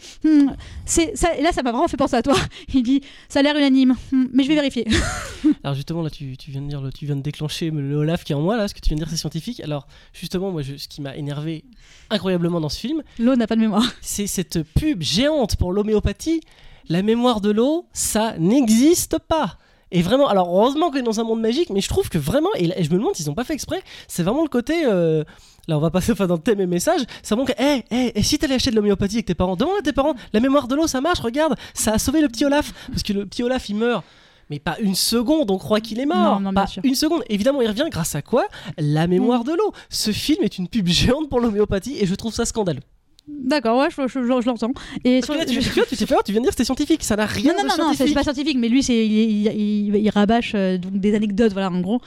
c'est 0.84 1.16
ça 1.16 1.34
et 1.34 1.40
là 1.40 1.50
ça 1.50 1.62
m'a 1.62 1.72
vraiment 1.72 1.88
fait 1.88 1.96
penser 1.96 2.14
à 2.14 2.20
toi 2.20 2.34
il 2.74 2.82
dit 2.82 3.00
ça 3.30 3.38
a 3.38 3.42
l'air 3.42 3.56
unanime 3.56 3.94
Hmm, 4.12 4.26
mais 4.34 4.42
je 4.42 4.48
vais 4.48 4.54
vérifier 4.54 4.86
Alors 5.64 5.74
justement 5.74 6.02
là, 6.02 6.10
tu, 6.10 6.36
tu 6.36 6.50
viens 6.50 6.60
de 6.60 6.68
dire, 6.68 6.82
tu 6.94 7.06
viens 7.06 7.16
de 7.16 7.22
déclencher 7.22 7.70
le 7.70 7.94
Olaf 7.96 8.22
qui 8.24 8.32
est 8.32 8.36
en 8.36 8.42
moi 8.42 8.58
là, 8.58 8.68
ce 8.68 8.74
que 8.74 8.80
tu 8.80 8.88
viens 8.90 8.96
de 8.96 9.00
dire 9.02 9.08
c'est 9.10 9.16
scientifique. 9.16 9.60
Alors 9.60 9.86
justement, 10.12 10.50
moi, 10.50 10.60
je- 10.60 10.76
ce 10.76 10.88
qui 10.88 11.00
m'a 11.00 11.16
énervé 11.16 11.64
incroyablement 12.10 12.60
dans 12.60 12.68
ce 12.68 12.78
film, 12.78 13.02
l'eau 13.18 13.34
n'a 13.36 13.46
pas 13.46 13.56
de 13.56 13.60
mémoire 13.62 13.90
c'est 14.02 14.26
cette 14.26 14.62
pub 14.74 15.00
géante 15.02 15.56
pour 15.56 15.72
l'homéopathie. 15.72 16.40
La 16.88 17.02
mémoire 17.02 17.40
de 17.40 17.50
l'eau, 17.50 17.86
ça 17.92 18.34
n'existe 18.38 19.18
pas. 19.18 19.58
Et 19.92 20.02
vraiment, 20.02 20.28
alors 20.28 20.48
heureusement 20.48 20.90
qu'on 20.90 20.98
est 20.98 21.02
dans 21.02 21.20
un 21.20 21.24
monde 21.24 21.40
magique, 21.40 21.70
mais 21.70 21.80
je 21.80 21.88
trouve 21.88 22.08
que 22.08 22.18
vraiment, 22.18 22.48
et, 22.56 22.82
je 22.82 22.90
me 22.90 22.98
demande 22.98 23.14
s'ils 23.14 23.26
n'ont 23.26 23.34
pas 23.34 23.44
fait 23.44 23.54
exprès, 23.54 23.82
c'est 24.08 24.22
vraiment 24.22 24.42
le 24.42 24.48
côté. 24.48 24.84
euh, 24.84 25.22
là, 25.68 25.76
on 25.76 25.80
va 25.80 25.90
passer 25.90 26.12
enfin, 26.12 26.26
dans 26.26 26.34
le 26.34 26.40
thème 26.40 26.60
et 26.60 26.66
message. 26.66 27.02
C'est 27.22 27.34
vraiment 27.34 27.46
que, 27.46 27.52
hé, 27.60 27.84
hé, 27.90 28.12
et 28.18 28.22
si 28.22 28.38
t'allais 28.38 28.54
acheter 28.54 28.70
de 28.70 28.76
l'homéopathie 28.76 29.16
avec 29.16 29.26
tes 29.26 29.34
parents, 29.34 29.56
demande 29.56 29.76
à 29.78 29.82
tes 29.82 29.92
parents, 29.92 30.14
la 30.32 30.40
mémoire 30.40 30.66
de 30.66 30.74
l'eau, 30.74 30.86
ça 30.86 31.00
marche, 31.00 31.20
regarde, 31.20 31.54
ça 31.72 31.92
a 31.92 31.98
sauvé 31.98 32.20
le 32.20 32.28
petit 32.28 32.44
Olaf. 32.44 32.72
Parce 32.88 33.02
que 33.02 33.12
le 33.12 33.26
petit 33.26 33.42
Olaf, 33.42 33.68
il 33.68 33.76
meurt. 33.76 34.04
Mais 34.50 34.58
pas 34.60 34.76
une 34.80 34.94
seconde, 34.94 35.50
on 35.50 35.58
croit 35.58 35.80
qu'il 35.80 35.98
est 35.98 36.06
mort. 36.06 36.40
Non, 36.40 36.52
non, 36.52 36.52
bien 36.52 36.64
pas 36.64 36.70
une 36.84 36.94
seconde. 36.94 37.22
Évidemment, 37.28 37.62
il 37.62 37.68
revient 37.68 37.86
grâce 37.90 38.14
à 38.14 38.22
quoi? 38.22 38.46
La 38.78 39.06
mémoire 39.06 39.42
de 39.44 39.52
l'eau. 39.52 39.72
Ce 39.88 40.12
film 40.12 40.44
est 40.44 40.58
une 40.58 40.68
pub 40.68 40.86
géante 40.86 41.28
pour 41.28 41.40
l'homéopathie 41.40 41.96
et 42.00 42.06
je 42.06 42.14
trouve 42.14 42.32
ça 42.32 42.44
scandaleux. 42.44 42.82
D'accord 43.28 43.78
ouais 43.80 43.88
je, 43.90 44.02
je- 44.06 44.20
je- 44.24 44.40
je 44.40 44.46
l'entends 44.46 44.72
et 45.04 45.20
sur- 45.22 45.34
là, 45.34 45.44
tu, 45.44 45.58
tu 45.58 45.68
vois, 45.70 45.84
tu 45.86 45.96
t'es 45.96 46.06
fait 46.06 46.14
tu 46.24 46.32
viens 46.32 46.40
de 46.40 46.44
dire 46.44 46.50
que 46.50 46.50
c'était 46.52 46.64
scientifique. 46.64 47.02
Ça 47.02 47.16
n'a 47.16 47.26
rien 47.26 47.52
non, 47.52 47.58
non, 47.58 47.64
de 47.64 47.68
non, 47.68 47.76
non, 47.76 47.90
c'est 47.90 47.96
scientifique. 47.96 48.14
pas 48.16 48.22
scientifique, 48.22 48.56
mais 48.58 48.68
lui, 48.68 48.82
c'est, 48.82 49.06
il, 49.06 49.12
il, 49.12 49.46
il- 49.48 49.96
il 49.96 50.10
rabâche 50.10 50.52
euh, 50.54 50.78
donc 50.78 50.92
des 50.98 51.14
anecdotes, 51.14 51.52
voilà, 51.52 51.70
en 51.70 51.80
gros. 51.80 52.00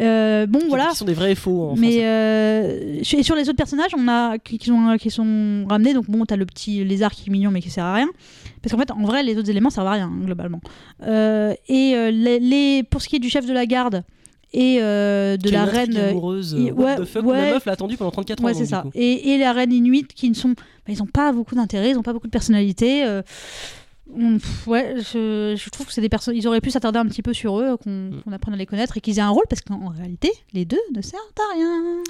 Euh, 0.00 0.46
bon, 0.46 0.60
voilà. 0.68 0.88
Qui 0.90 0.96
sont 0.96 1.04
des 1.04 1.14
vrais 1.14 1.32
et 1.32 1.34
faux. 1.34 1.70
En 1.70 1.76
mais 1.76 1.98
euh, 2.02 2.98
et 3.00 3.22
sur 3.22 3.34
les 3.34 3.48
autres 3.48 3.56
personnages, 3.56 3.92
on 3.96 4.06
a 4.08 4.38
qui, 4.38 4.58
qui 4.58 4.66
sont, 4.66 4.96
qui 4.98 5.10
sont 5.10 5.64
ramenés. 5.68 5.94
Donc 5.94 6.10
bon, 6.10 6.24
t'as 6.26 6.36
le 6.36 6.46
petit 6.46 6.84
lézard 6.84 7.12
qui 7.12 7.28
est 7.28 7.32
mignon 7.32 7.50
mais 7.50 7.60
qui 7.60 7.70
sert 7.70 7.84
à 7.84 7.94
rien. 7.94 8.08
Parce 8.62 8.72
qu'en 8.74 8.78
fait, 8.78 8.90
en 8.90 9.02
vrai, 9.02 9.22
les 9.22 9.36
autres 9.38 9.50
éléments 9.50 9.70
servent 9.70 9.86
à 9.88 9.92
rien 9.92 10.10
globalement. 10.24 10.60
Et 11.06 12.10
les, 12.12 12.38
les- 12.38 12.82
pour 12.82 13.00
ce 13.02 13.08
qui 13.08 13.16
est 13.16 13.20
du 13.20 13.30
chef 13.30 13.46
de 13.46 13.52
la 13.52 13.66
garde 13.66 14.02
et 14.52 14.78
euh, 14.80 15.36
de 15.36 15.50
la 15.50 15.64
reine, 15.64 15.96
euh, 15.96 16.10
amoureuse. 16.10 16.54
euh, 16.54 16.70
ouais, 16.72 16.96
the 16.96 17.04
fuck, 17.04 17.24
ouais. 17.26 17.46
La 17.46 17.52
meuf 17.54 17.64
l'a 17.66 17.72
attendu 17.72 17.96
pendant 17.96 18.10
34 18.10 18.40
ans. 18.40 18.44
ouais, 18.46 18.52
donc, 18.52 18.60
c'est 18.60 18.66
ça. 18.66 18.84
Et, 18.94 19.30
et 19.34 19.38
la 19.38 19.52
reine 19.52 19.72
inuite 19.72 20.12
qui 20.14 20.28
ne 20.30 20.34
sont, 20.34 20.50
bah, 20.50 20.54
ils 20.88 21.02
ont 21.02 21.06
pas 21.06 21.32
beaucoup 21.32 21.54
d'intérêt, 21.54 21.90
ils 21.90 21.98
ont 21.98 22.02
pas 22.02 22.12
beaucoup 22.12 22.26
de 22.28 22.32
personnalité. 22.32 23.04
euh, 23.04 23.22
on- 24.16 24.38
pff, 24.38 24.66
ouais, 24.68 24.94
je, 24.98 25.54
je 25.58 25.70
trouve 25.70 25.86
que 25.86 25.92
c'est 25.92 26.00
des 26.00 26.08
personnes. 26.08 26.36
Ils 26.36 26.46
auraient 26.46 26.60
pu 26.60 26.70
s'attarder 26.70 26.98
un 26.98 27.06
petit 27.06 27.22
peu 27.22 27.32
sur 27.34 27.58
eux, 27.60 27.76
qu'on 27.76 27.90
Mm. 27.90 28.22
qu'on 28.24 28.32
apprenne 28.32 28.54
à 28.54 28.56
les 28.56 28.66
connaître 28.66 28.96
et 28.96 29.00
qu'ils 29.00 29.18
aient 29.18 29.22
un 29.22 29.30
rôle, 29.30 29.44
parce 29.50 29.62
qu'en 29.62 29.88
réalité, 29.88 30.30
les 30.52 30.64
deux 30.64 30.78
ne 30.94 31.02
servent 31.02 31.22
à 31.38 31.54
rien. 31.54 32.02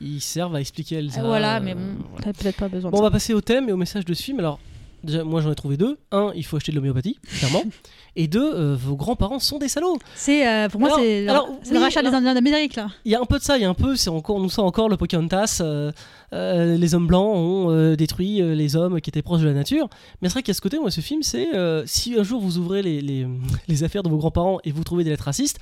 Ils 0.00 0.20
servent 0.20 0.56
à 0.56 0.60
expliquer 0.60 0.96
Elsa. 0.96 1.22
Voilà, 1.22 1.60
mais 1.60 1.74
bon, 1.74 1.96
t'as 2.20 2.32
peut-être 2.32 2.56
pas 2.58 2.68
besoin 2.68 2.90
Bon, 2.90 2.98
on 2.98 3.00
de 3.00 3.06
va 3.06 3.10
passer 3.12 3.32
au 3.32 3.40
thème 3.40 3.68
et 3.68 3.72
au 3.72 3.76
message 3.78 4.04
de 4.04 4.12
ce 4.12 4.22
film. 4.22 4.40
Alors, 4.40 4.58
déjà, 5.04 5.24
moi 5.24 5.40
j'en 5.40 5.50
ai 5.52 5.54
trouvé 5.54 5.76
deux. 5.76 5.98
Un, 6.12 6.32
il 6.34 6.44
faut 6.44 6.56
acheter 6.56 6.72
de 6.72 6.76
l'homéopathie, 6.76 7.18
clairement. 7.38 7.62
Et 8.18 8.28
deux, 8.28 8.54
euh, 8.54 8.74
vos 8.74 8.96
grands-parents 8.96 9.38
sont 9.38 9.58
des 9.58 9.68
salauds. 9.68 9.98
C'est 10.14 10.48
euh, 10.48 10.70
pour 10.70 10.80
moi 10.80 10.88
Alors- 10.88 11.00
c'est 11.00 11.28
alors, 11.28 11.48
c'est 11.62 11.72
le 11.74 11.78
oui, 11.78 11.84
rachat 11.84 12.02
des 12.02 12.08
Indiens 12.08 12.32
d'Amérique 12.32 12.74
là. 12.76 12.88
Il 13.04 13.12
y 13.12 13.14
a 13.14 13.20
un 13.20 13.26
peu 13.26 13.38
de 13.38 13.42
ça, 13.44 13.58
il 13.58 13.62
y 13.62 13.66
a 13.66 13.68
un 13.68 13.74
peu, 13.74 13.94
c'est 13.94 14.08
encore, 14.08 14.40
nous 14.40 14.48
sommes 14.48 14.64
encore 14.64 14.88
le 14.88 14.96
Pocahontas. 14.96 15.58
euh, 15.60 15.92
euh, 16.32 16.76
les 16.78 16.94
hommes 16.94 17.06
blancs 17.06 17.36
ont 17.36 17.70
euh, 17.70 17.94
détruit 17.94 18.40
euh, 18.40 18.54
les 18.54 18.74
hommes 18.74 19.00
qui 19.02 19.10
étaient 19.10 19.20
proches 19.22 19.42
de 19.42 19.46
la 19.48 19.52
nature. 19.52 19.88
Mais 20.22 20.28
c'est 20.28 20.32
vrai 20.34 20.42
qu'à 20.42 20.54
ce 20.54 20.60
côté, 20.62 20.78
moi, 20.78 20.90
ce 20.90 21.02
film, 21.02 21.22
c'est 21.22 21.54
euh, 21.54 21.82
si 21.86 22.18
un 22.18 22.22
jour 22.22 22.40
vous 22.40 22.56
ouvrez 22.56 22.80
les, 22.82 23.02
les, 23.02 23.26
les 23.68 23.84
affaires 23.84 24.02
de 24.02 24.08
vos 24.08 24.16
grands-parents 24.16 24.58
et 24.64 24.72
vous 24.72 24.82
trouvez 24.82 25.04
des 25.04 25.10
lettres 25.10 25.24
racistes. 25.24 25.58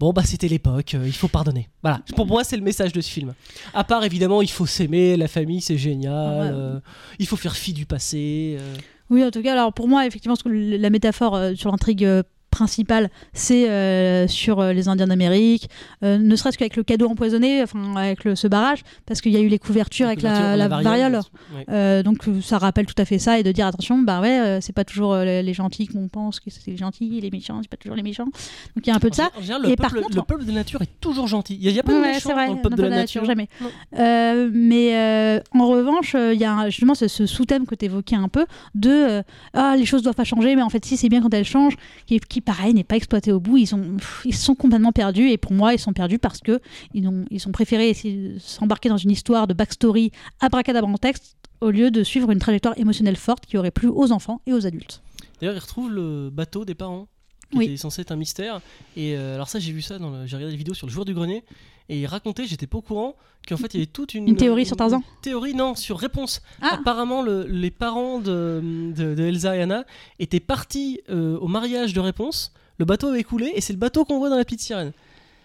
Bon 0.00 0.12
bah 0.12 0.22
c'était 0.24 0.48
l'époque, 0.48 0.94
euh, 0.94 1.04
il 1.06 1.12
faut 1.12 1.28
pardonner. 1.28 1.68
Voilà, 1.82 2.00
pour 2.16 2.26
moi 2.26 2.42
c'est 2.44 2.56
le 2.56 2.62
message 2.62 2.92
de 2.92 3.00
ce 3.00 3.08
film. 3.10 3.32
À 3.72 3.84
part 3.84 4.04
évidemment, 4.04 4.42
il 4.42 4.50
faut 4.50 4.66
s'aimer, 4.66 5.16
la 5.16 5.28
famille 5.28 5.60
c'est 5.60 5.78
génial, 5.78 6.12
Ouais. 6.42 6.50
euh, 6.52 6.80
il 7.20 7.26
faut 7.26 7.36
faire 7.36 7.54
fi 7.56 7.72
du 7.72 7.86
passé. 7.86 8.56
euh. 8.60 8.74
Oui, 9.10 9.22
en 9.24 9.30
tout 9.30 9.42
cas, 9.42 9.52
alors 9.52 9.72
pour 9.72 9.86
moi, 9.86 10.06
effectivement, 10.06 10.34
la 10.46 10.90
métaphore 10.90 11.38
sur 11.56 11.70
l'intrigue 11.70 12.08
principale, 12.54 13.10
c'est 13.32 13.68
euh, 13.68 14.28
sur 14.28 14.60
euh, 14.60 14.72
les 14.72 14.86
Indiens 14.86 15.08
d'Amérique, 15.08 15.68
euh, 16.04 16.18
ne 16.18 16.36
serait-ce 16.36 16.56
qu'avec 16.56 16.76
le 16.76 16.84
cadeau 16.84 17.08
empoisonné, 17.08 17.64
enfin 17.64 17.96
avec 17.96 18.22
le, 18.22 18.36
ce 18.36 18.46
barrage, 18.46 18.82
parce 19.06 19.20
qu'il 19.20 19.32
y 19.32 19.36
a 19.36 19.40
eu 19.40 19.48
les 19.48 19.58
couvertures 19.58 20.06
avec 20.06 20.22
la, 20.22 20.56
la 20.56 20.68
variole. 20.68 21.20
ouais. 21.54 21.64
Euh, 21.68 22.02
donc 22.04 22.18
ça 22.42 22.58
rappelle 22.58 22.86
tout 22.86 22.94
à 22.98 23.04
fait 23.04 23.18
ça 23.18 23.40
et 23.40 23.42
de 23.42 23.50
dire 23.50 23.66
attention 23.66 23.98
bah 23.98 24.20
ouais 24.20 24.58
c'est 24.60 24.72
pas 24.72 24.84
toujours 24.84 25.16
les, 25.16 25.54
gentils 25.54 25.86
qu'on 25.88 26.06
pense 26.08 26.38
que 26.38 26.50
c'est 26.50 26.70
les 26.70 26.76
gentils 26.76 27.20
les 27.20 27.30
méchants 27.30 27.58
c'est 27.62 27.68
pas 27.68 27.76
toujours 27.76 27.96
les 27.96 28.02
méchants 28.02 28.24
donc 28.26 28.82
il 28.84 28.88
y 28.88 28.92
a 28.92 28.94
un 28.94 29.00
peu 29.00 29.10
de 29.10 29.14
ça 29.14 29.30
En 29.36 29.40
général, 29.40 29.62
le, 29.62 29.70
Et 29.70 29.76
par 29.76 29.90
peuple, 29.90 30.02
contre- 30.04 30.16
le 30.16 30.22
peuple 30.22 30.44
de 30.44 30.52
nature 30.52 30.82
est 30.82 31.00
toujours 31.00 31.26
gentil. 31.26 31.58
Il 31.60 31.72
n'y 31.72 31.78
a, 31.78 31.82
pas 31.82 31.92
de 31.92 31.98
Ouais, 31.98 32.18
vrai, 32.18 32.46
dans 32.48 32.54
le 32.54 32.60
peuple 32.62 32.76
de 32.76 32.82
la, 32.82 32.90
nature. 32.90 33.24
jamais. 33.24 33.48
Mais 33.92 35.42
en 35.52 35.66
revanche, 35.68 36.14
il 36.14 36.38
y 36.38 36.44
a 36.44 36.68
justement 36.70 36.94
ce, 36.94 37.08
ce 37.08 37.26
sous-thème 37.26 37.66
que 37.66 37.74
tu 37.74 37.86
évoquais 37.86 38.16
un 38.16 38.28
peu 38.28 38.46
de 38.74 39.22
ah 39.54 39.74
les 39.76 39.86
choses 39.86 40.02
doivent 40.02 40.14
pas 40.14 40.24
changer, 40.24 40.54
mais 40.56 40.62
en 40.62 40.70
fait 40.70 40.84
si 40.84 40.96
c'est 40.96 41.08
bien 41.08 41.20
quand 41.22 41.32
elles 41.34 41.44
changent, 41.44 41.76
qui, 42.06 42.20
qui 42.20 42.40
pareil 42.44 42.74
n'est 42.74 42.84
pas 42.84 42.96
exploité 42.96 43.32
au 43.32 43.40
bout. 43.40 43.56
Ils 43.56 43.74
ont 43.74 43.96
pff, 43.96 44.22
ils 44.24 44.34
sont 44.34 44.54
complètement 44.54 44.92
perdus 44.92 45.28
et 45.30 45.36
pour 45.38 45.52
moi 45.52 45.72
ils 45.74 45.78
sont 45.78 45.92
perdus 45.92 46.18
parce 46.18 46.40
que 46.40 46.60
ils 46.92 47.06
ont 47.08 47.24
ils 47.30 47.46
ont 47.48 47.52
préféré 47.52 47.88
essayer 47.88 48.34
de 48.34 48.38
s'embarquer 48.38 48.88
dans 48.88 48.96
une 48.96 49.10
histoire 49.10 49.46
de 49.46 49.54
backstory 49.54 50.12
abracadabrantexte 50.40 51.36
au 51.60 51.70
lieu 51.70 51.90
de 51.90 52.02
suivre 52.04 52.30
une 52.30 52.38
trajectoire 52.38 52.78
émotionnelle 52.78 53.16
forte 53.16 53.46
qui 53.46 53.56
aurait 53.56 53.70
plu 53.70 53.88
aux 53.88 54.12
enfants 54.12 54.40
et 54.46 54.52
aux 54.52 54.66
adultes. 54.66 55.02
D'ailleurs, 55.40 55.56
ils 55.56 55.60
retrouvent 55.60 55.90
le 55.90 56.30
bateau 56.30 56.64
des 56.64 56.74
parents, 56.74 57.08
qui 57.50 57.58
Oui. 57.58 57.64
était 57.66 57.76
censé 57.76 58.02
être 58.02 58.12
un 58.12 58.16
mystère. 58.16 58.60
Et 58.96 59.16
euh, 59.16 59.34
alors 59.34 59.48
ça, 59.48 59.58
j'ai 59.58 59.72
vu 59.72 59.82
ça, 59.82 59.98
dans 59.98 60.10
le- 60.10 60.26
j'ai 60.26 60.36
regardé 60.36 60.52
la 60.52 60.58
vidéo 60.58 60.74
sur 60.74 60.86
le 60.86 60.92
joueur 60.92 61.04
du 61.04 61.14
grenier, 61.14 61.42
et 61.88 62.00
il 62.00 62.06
racontait, 62.06 62.46
j'étais 62.46 62.66
pas 62.66 62.78
au 62.78 62.82
courant, 62.82 63.14
qu'en 63.48 63.56
fait, 63.58 63.74
il 63.74 63.78
y 63.78 63.80
avait 63.82 63.86
toute 63.92 64.14
une... 64.14 64.26
Une 64.28 64.36
théorie 64.36 64.64
sur 64.64 64.76
Tarzan 64.76 65.02
Théorie, 65.22 65.54
non, 65.54 65.74
sur 65.74 65.98
réponse. 65.98 66.40
Ah. 66.62 66.76
Apparemment, 66.80 67.20
le- 67.22 67.46
les 67.48 67.70
parents 67.70 68.18
de, 68.20 68.62
de- 68.96 69.14
de 69.14 69.22
Elsa 69.22 69.56
et 69.56 69.60
Anna 69.62 69.84
étaient 70.18 70.40
partis 70.40 71.00
euh, 71.10 71.36
au 71.38 71.46
mariage 71.48 71.92
de 71.92 72.00
réponse, 72.00 72.52
le 72.78 72.84
bateau 72.86 73.08
avait 73.08 73.22
coulé, 73.24 73.52
et 73.54 73.60
c'est 73.60 73.72
le 73.74 73.78
bateau 73.78 74.04
qu'on 74.04 74.18
voit 74.18 74.30
dans 74.30 74.36
la 74.38 74.44
petite 74.44 74.60
sirène. 74.60 74.92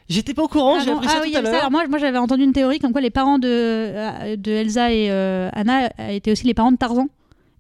J'étais 0.08 0.34
pas 0.34 0.44
au 0.44 0.48
courant, 0.48 0.78
Ah 0.78 0.84
j'ai 0.84 0.92
bon 0.92 0.96
appris 0.98 1.08
Ah 1.10 1.14
ça 1.18 1.22
oui, 1.24 1.32
tout 1.34 1.38
à 1.38 1.42
l'heure. 1.42 1.54
Alors 1.56 1.72
moi, 1.72 1.88
moi 1.88 2.00
j'avais 2.00 2.18
entendu 2.18 2.44
une 2.44 2.54
théorie 2.54 2.80
comme 2.80 2.94
quoi 2.94 3.02
les 3.02 3.12
parents 3.12 3.38
de, 3.38 3.48
euh, 3.48 4.36
de 4.38 4.52
Elsa 4.52 4.92
et 4.92 5.12
euh, 5.12 5.50
Anna 5.54 5.92
étaient 6.12 6.32
aussi 6.32 6.48
les 6.48 6.54
parents 6.56 6.72
de 6.72 6.78
Tarzan. 6.78 7.08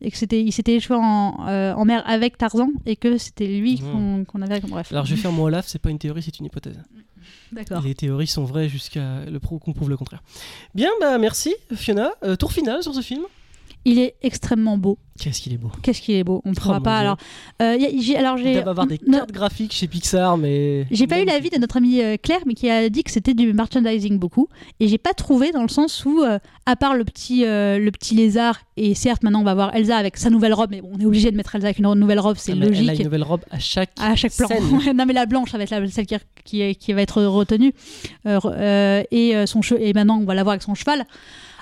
Et 0.02 0.10
que 0.12 0.18
c'était, 0.18 0.42
il 0.42 0.54
s'était 0.54 0.76
échoué 0.76 0.96
en, 0.98 1.46
euh, 1.50 1.74
en 1.74 1.84
mer 1.84 2.02
avec 2.08 2.38
Tarzan 2.38 2.70
et 2.86 2.96
que 2.96 3.18
c'était 3.18 3.46
lui 3.48 3.82
Mmh. 3.82 3.92
qu'on, 3.92 4.24
qu'on 4.26 4.42
avait. 4.42 4.62
Bref. 4.62 4.92
Alors 4.94 5.06
je 5.06 5.14
vais 5.14 5.20
faire 5.22 5.34
mon 5.34 5.44
Olaf, 5.44 5.68
c'est 5.68 5.78
pas 5.78 5.90
une 5.90 6.00
théorie, 6.00 6.22
c'est 6.24 6.40
une 6.40 6.46
hypothèse. 6.46 6.80
Les 7.84 7.96
théories 7.96 8.28
sont 8.28 8.44
vraies 8.44 8.70
jusqu'à 8.70 9.26
le 9.26 9.40
qu'on 9.40 9.74
prouve 9.74 9.90
le 9.90 9.98
contraire. 9.98 10.22
Bien, 10.76 10.90
bah 11.00 11.18
merci 11.18 11.56
Fiona. 11.76 12.12
Euh, 12.24 12.36
tour 12.36 12.52
final 12.52 12.84
sur 12.84 12.94
ce 12.94 13.02
film. 13.02 13.24
Il 13.86 13.98
est 14.00 14.16
extrêmement 14.22 14.78
beau. 14.78 14.98
Qu'est-ce 15.20 15.42
qu'il 15.42 15.54
est 15.54 15.58
beau. 15.58 15.72
Qu'est-ce 15.84 16.02
qu'il 16.02 16.16
est 16.16 16.24
beau. 16.24 16.42
On 16.46 16.52
ne 16.52 16.56
pourra 16.56 16.76
mon 16.76 16.82
pas. 16.82 16.98
Alors, 16.98 17.18
euh, 17.62 17.76
y 17.78 17.86
a- 17.86 18.02
j'ai, 18.02 18.16
alors 18.16 18.38
Il 18.38 18.44
j'ai. 18.46 18.62
doit 18.62 18.70
avoir 18.72 18.88
des 18.88 18.98
cartes 18.98 19.32
graphiques 19.32 19.74
chez 19.74 19.88
Pixar, 19.88 20.38
mais. 20.38 20.86
J'ai 20.92 21.08
pas 21.08 21.22
eu 21.22 21.26
l'avis 21.26 21.50
de 21.50 21.58
notre 21.58 21.78
amie 21.78 22.02
euh, 22.02 22.16
Claire, 22.22 22.40
mais 22.46 22.54
qui 22.54 22.70
a 22.70 22.90
dit 22.90 23.04
que 23.04 23.12
c'était 23.12 23.34
du 23.34 23.52
merchandising 23.54 24.18
beaucoup. 24.20 24.48
Et 24.80 24.88
j'ai 24.88 24.98
pas 24.98 25.14
trouvé 25.14 25.52
dans 25.52 25.62
le 25.62 25.68
sens 25.70 26.06
où, 26.06 26.22
euh, 26.22 26.40
à 26.66 26.76
part 26.78 26.94
le 26.96 27.04
petit, 27.04 27.44
euh, 27.46 27.80
le 27.80 27.92
petit 27.92 28.16
lézard, 28.16 28.60
et 28.78 28.96
certes 28.96 29.24
maintenant 29.24 29.42
on 29.42 29.46
va 29.46 29.56
voir 29.56 29.76
Elsa 29.76 29.98
avec 29.98 30.16
sa 30.18 30.30
nouvelle 30.30 30.54
robe, 30.54 30.70
mais 30.72 30.82
bon, 30.82 30.92
on 30.94 31.00
est 31.00 31.06
obligé 31.06 31.32
de 31.32 31.36
mettre 31.38 31.56
Elsa 31.56 31.68
avec 31.68 31.80
une 31.80 31.94
nouvelle 31.96 32.20
robe, 32.20 32.36
c'est 32.38 32.52
Ah, 32.54 32.56
mais 32.56 32.68
Elle 32.68 32.74
a 32.76 32.80
logique. 32.82 33.00
une 33.00 33.06
nouvelle 33.06 33.24
robe 33.24 33.42
à 33.52 33.60
chaque. 33.60 33.92
À 34.00 34.16
chaque 34.16 34.34
plan. 34.34 34.48
scène. 34.48 34.64
Non, 34.96 35.06
mais 35.06 35.14
la 35.14 35.26
blanche, 35.26 35.52
ça 35.52 35.58
va 35.58 35.64
être 35.64 35.72
la- 35.72 35.86
celle 35.90 36.06
qui, 36.46 36.76
qui, 36.78 36.94
va 36.94 37.02
être 37.02 37.22
retenue. 37.24 37.74
Re- 38.26 39.06
et, 39.12 39.46
son 39.48 39.62
che- 39.62 39.78
et 39.80 39.94
maintenant, 39.94 40.20
on 40.20 40.26
va 40.26 40.34
la 40.34 40.44
voir 40.44 40.52
avec 40.54 40.64
son 40.64 40.76
cheval. 40.76 41.06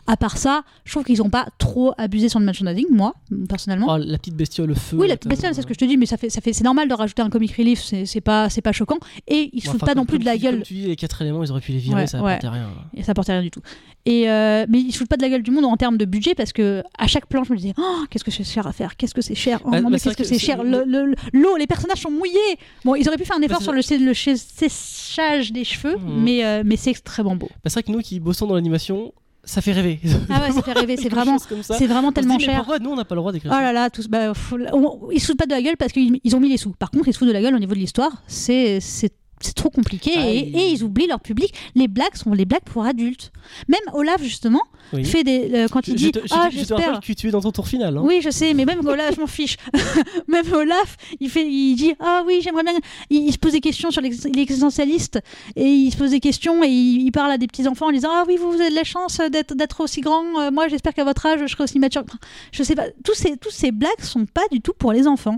À 0.07 0.15
part 0.17 0.37
ça, 0.37 0.63
je 0.85 0.91
trouve 0.91 1.03
qu'ils 1.03 1.17
n'ont 1.19 1.29
pas 1.29 1.47
trop 1.57 1.93
abusé 1.97 2.29
sur 2.29 2.39
le 2.39 2.45
merchandising, 2.45 2.87
moi, 2.89 3.13
personnellement. 3.49 3.87
Oh, 3.89 3.97
la 3.97 4.17
petite 4.17 4.35
bestiole, 4.35 4.69
le 4.69 4.73
feu. 4.75 4.97
oui, 4.97 5.07
la 5.07 5.17
petite 5.17 5.29
bestiole, 5.29 5.53
c'est 5.53 5.61
ce 5.61 5.67
que 5.67 5.73
je 5.73 5.79
te 5.79 5.85
dis, 5.85 5.97
mais 5.97 6.05
ça 6.05 6.15
fait, 6.17 6.29
ça 6.29 6.39
fait, 6.41 6.53
c'est 6.53 6.63
normal 6.63 6.87
de 6.87 6.93
rajouter 6.93 7.21
un 7.21 7.29
comic 7.29 7.51
relief, 7.55 7.81
c'est 7.81 8.21
pas, 8.21 8.49
c'est 8.49 8.61
pas 8.61 8.71
choquant. 8.71 8.97
Et 9.27 9.49
ils 9.53 9.59
se 9.61 9.65
Bon, 9.67 9.73
foutent 9.73 9.83
enfin, 9.83 9.93
pas 9.93 9.99
non 9.99 10.05
plus 10.05 10.17
de 10.19 10.25
la 10.25 10.37
gueule. 10.37 10.63
Tu 10.63 10.73
dis, 10.75 10.87
les 10.87 10.95
quatre 10.95 11.21
éléments, 11.21 11.43
ils 11.43 11.51
auraient 11.51 11.59
pu 11.61 11.73
les 11.73 11.77
virer, 11.79 11.95
Ouais, 12.01 12.07
ça 12.07 12.21
ouais. 12.21 12.31
apportait 12.33 12.47
rien. 12.47 12.69
Et 12.95 13.03
ça 13.03 13.13
portait 13.13 13.33
rien 13.33 13.41
du 13.41 13.51
tout. 13.51 13.61
Et 14.05 14.29
euh, 14.29 14.65
mais 14.69 14.79
ils 14.79 14.93
se 14.93 14.99
foutent 14.99 15.09
pas 15.09 15.17
de 15.17 15.21
la 15.21 15.27
gueule 15.29 15.43
du 15.43 15.51
monde 15.51 15.65
en 15.65 15.75
termes 15.75 15.97
de 15.97 16.05
budget 16.05 16.33
parce 16.33 16.53
que 16.53 16.81
à 16.97 17.07
chaque 17.07 17.25
plan, 17.27 17.43
je 17.43 17.51
me 17.51 17.57
disais, 17.57 17.73
oh, 17.77 18.05
qu'est-ce 18.09 18.23
que 18.23 18.31
c'est 18.31 18.45
cher 18.45 18.65
à 18.65 18.71
faire, 18.71 18.95
qu'est-ce 18.95 19.13
que 19.13 19.21
c'est 19.21 19.35
cher, 19.35 19.59
oh 19.65 19.69
Bah, 19.71 19.81
bah, 19.81 19.89
qu'est-ce 19.91 20.15
que 20.15 20.23
c'est 20.23 20.39
cher, 20.39 20.59
c'est- 20.61 20.69
Le- 20.69 20.85
le- 20.85 21.15
l'eau, 21.33 21.57
les 21.57 21.67
personnages 21.67 21.99
sont 21.99 22.11
mouillés. 22.11 22.39
Bon, 22.85 22.95
ils 22.95 23.05
auraient 23.09 23.17
pu 23.17 23.25
faire 23.25 23.35
un 23.35 23.41
effort 23.41 23.57
Bah, 23.59 23.63
sur 23.63 23.73
le, 23.73 23.81
le 24.05 24.13
sé- 24.13 24.37
séchage 24.37 25.51
des 25.51 25.65
cheveux, 25.65 25.97
Mhm. 25.97 26.23
mais, 26.23 26.45
euh, 26.45 26.63
mais 26.65 26.77
c'est 26.77 26.91
extrêmement 26.91 27.35
beau. 27.35 27.49
C'est 27.65 27.73
vrai 27.73 27.83
que 27.83 27.91
nous 27.91 27.99
qui 27.99 28.19
bossons 28.21 28.47
dans 28.47 28.55
l'animation, 28.55 29.13
ça 29.47 29.61
fait 29.61 29.71
rêver. 29.71 29.99
Ah 30.29 30.41
ouais, 30.41 30.51
ça 30.51 30.61
fait 30.61 30.73
rêver, 30.73 30.97
c'est 31.01 31.09
vraiment, 31.09 31.37
c'est 31.39 31.87
vraiment 31.87 32.09
dit, 32.09 32.13
tellement 32.15 32.37
mais 32.37 32.43
cher. 32.43 32.57
Pourquoi 32.57 32.79
nous 32.79 32.91
on 32.91 32.95
n'a 32.95 33.05
pas 33.05 33.15
le 33.15 33.21
droit 33.21 33.31
d'écrire 33.31 33.51
Oh 33.55 33.59
là 33.59 33.73
là, 33.73 33.89
tous, 33.89 34.07
bah, 34.07 34.33
faut- 34.33 34.57
on- 34.73 35.09
ils 35.11 35.19
se 35.19 35.27
foutent 35.27 35.37
pas 35.39 35.45
de 35.45 35.51
la 35.51 35.61
gueule 35.61 35.77
parce 35.77 35.91
qu'ils 35.93 36.19
ils 36.23 36.35
ont 36.35 36.39
mis 36.39 36.49
les 36.49 36.57
sous. 36.57 36.71
Par 36.71 36.91
contre, 36.91 37.07
ils 37.07 37.13
se 37.13 37.17
foutent 37.17 37.27
de 37.29 37.33
la 37.33 37.41
gueule 37.41 37.55
au 37.55 37.59
niveau 37.59 37.73
de 37.73 37.79
l'histoire. 37.79 38.21
C'est 38.27 38.79
c'est 38.79 39.13
c'est 39.41 39.53
trop 39.55 39.69
compliqué 39.69 40.11
Ah, 40.15 40.27
et, 40.29 40.37
ils- 40.39 40.57
et 40.59 40.67
ils 40.71 40.83
oublient 40.83 41.07
leur 41.07 41.19
public. 41.19 41.53
Les 41.75 41.87
blagues 41.87 42.15
sont 42.15 42.33
les 42.33 42.45
blagues 42.45 42.63
pour 42.65 42.83
adultes. 42.85 43.31
Même 43.67 43.79
Olaf 43.93 44.21
justement 44.23 44.61
Oui. 44.93 45.05
fait 45.05 45.23
des 45.23 45.49
euh, 45.53 45.67
quand 45.71 45.85
Je, 45.85 45.91
il 45.91 45.95
dit 45.95 46.11
te, 46.11 46.19
je 46.19 46.25
te- 46.25 46.33
ah 46.33 46.49
je 46.51 46.63
te 46.63 46.73
rappelle 46.73 46.99
que 46.99 47.13
tu 47.13 47.27
es 47.27 47.31
dans 47.31 47.41
ton 47.41 47.51
tour 47.51 47.67
final. 47.67 47.97
hein. 47.97 48.01
Oui, 48.03 48.19
je 48.23 48.29
sais, 48.29 48.53
mais 48.53 48.65
même 48.65 48.85
Olaf, 48.85 49.15
je 49.15 49.21
m'en 49.21 49.27
fiche. 49.27 49.57
même 50.27 50.51
Olaf, 50.53 50.97
il 51.19 51.29
fait, 51.29 51.45
il 51.47 51.75
dit 51.75 51.93
ah 51.99 52.23
oui, 52.25 52.39
j'aimerais 52.43 52.63
bien. 52.63 52.73
Il, 53.09 53.27
il 53.27 53.31
se 53.31 53.37
pose 53.37 53.51
des 53.51 53.59
questions 53.61 53.91
sur 53.91 54.01
l'ex- 54.01 54.25
l'existentialiste 54.25 55.19
et 55.55 55.65
il 55.65 55.91
se 55.91 55.97
pose 55.97 56.11
des 56.11 56.19
questions 56.19 56.63
et 56.63 56.67
il, 56.67 57.01
il 57.03 57.11
parle 57.11 57.31
à 57.31 57.37
des 57.37 57.47
petits 57.47 57.67
enfants 57.67 57.87
en 57.87 57.91
disant 57.91 58.09
ah 58.11 58.23
oui, 58.27 58.37
vous, 58.37 58.51
vous 58.51 58.59
avez 58.61 58.69
de 58.71 58.75
la 58.75 58.83
chance 58.83 59.19
d'être 59.31 59.55
d'être 59.55 59.81
aussi 59.81 60.01
grand. 60.01 60.23
Euh, 60.41 60.51
moi, 60.51 60.67
j'espère 60.67 60.93
qu'à 60.93 61.03
votre 61.03 61.25
âge, 61.25 61.39
je 61.41 61.47
serai 61.47 61.63
aussi 61.63 61.79
mature. 61.79 62.03
Je 62.51 62.63
sais 62.63 62.75
pas. 62.75 62.85
Tous 63.03 63.13
ces 63.13 63.37
tous 63.37 63.51
ces 63.51 63.71
blagues 63.71 64.01
sont 64.01 64.25
pas 64.25 64.47
du 64.51 64.61
tout 64.61 64.73
pour 64.77 64.91
les 64.93 65.07
enfants 65.07 65.37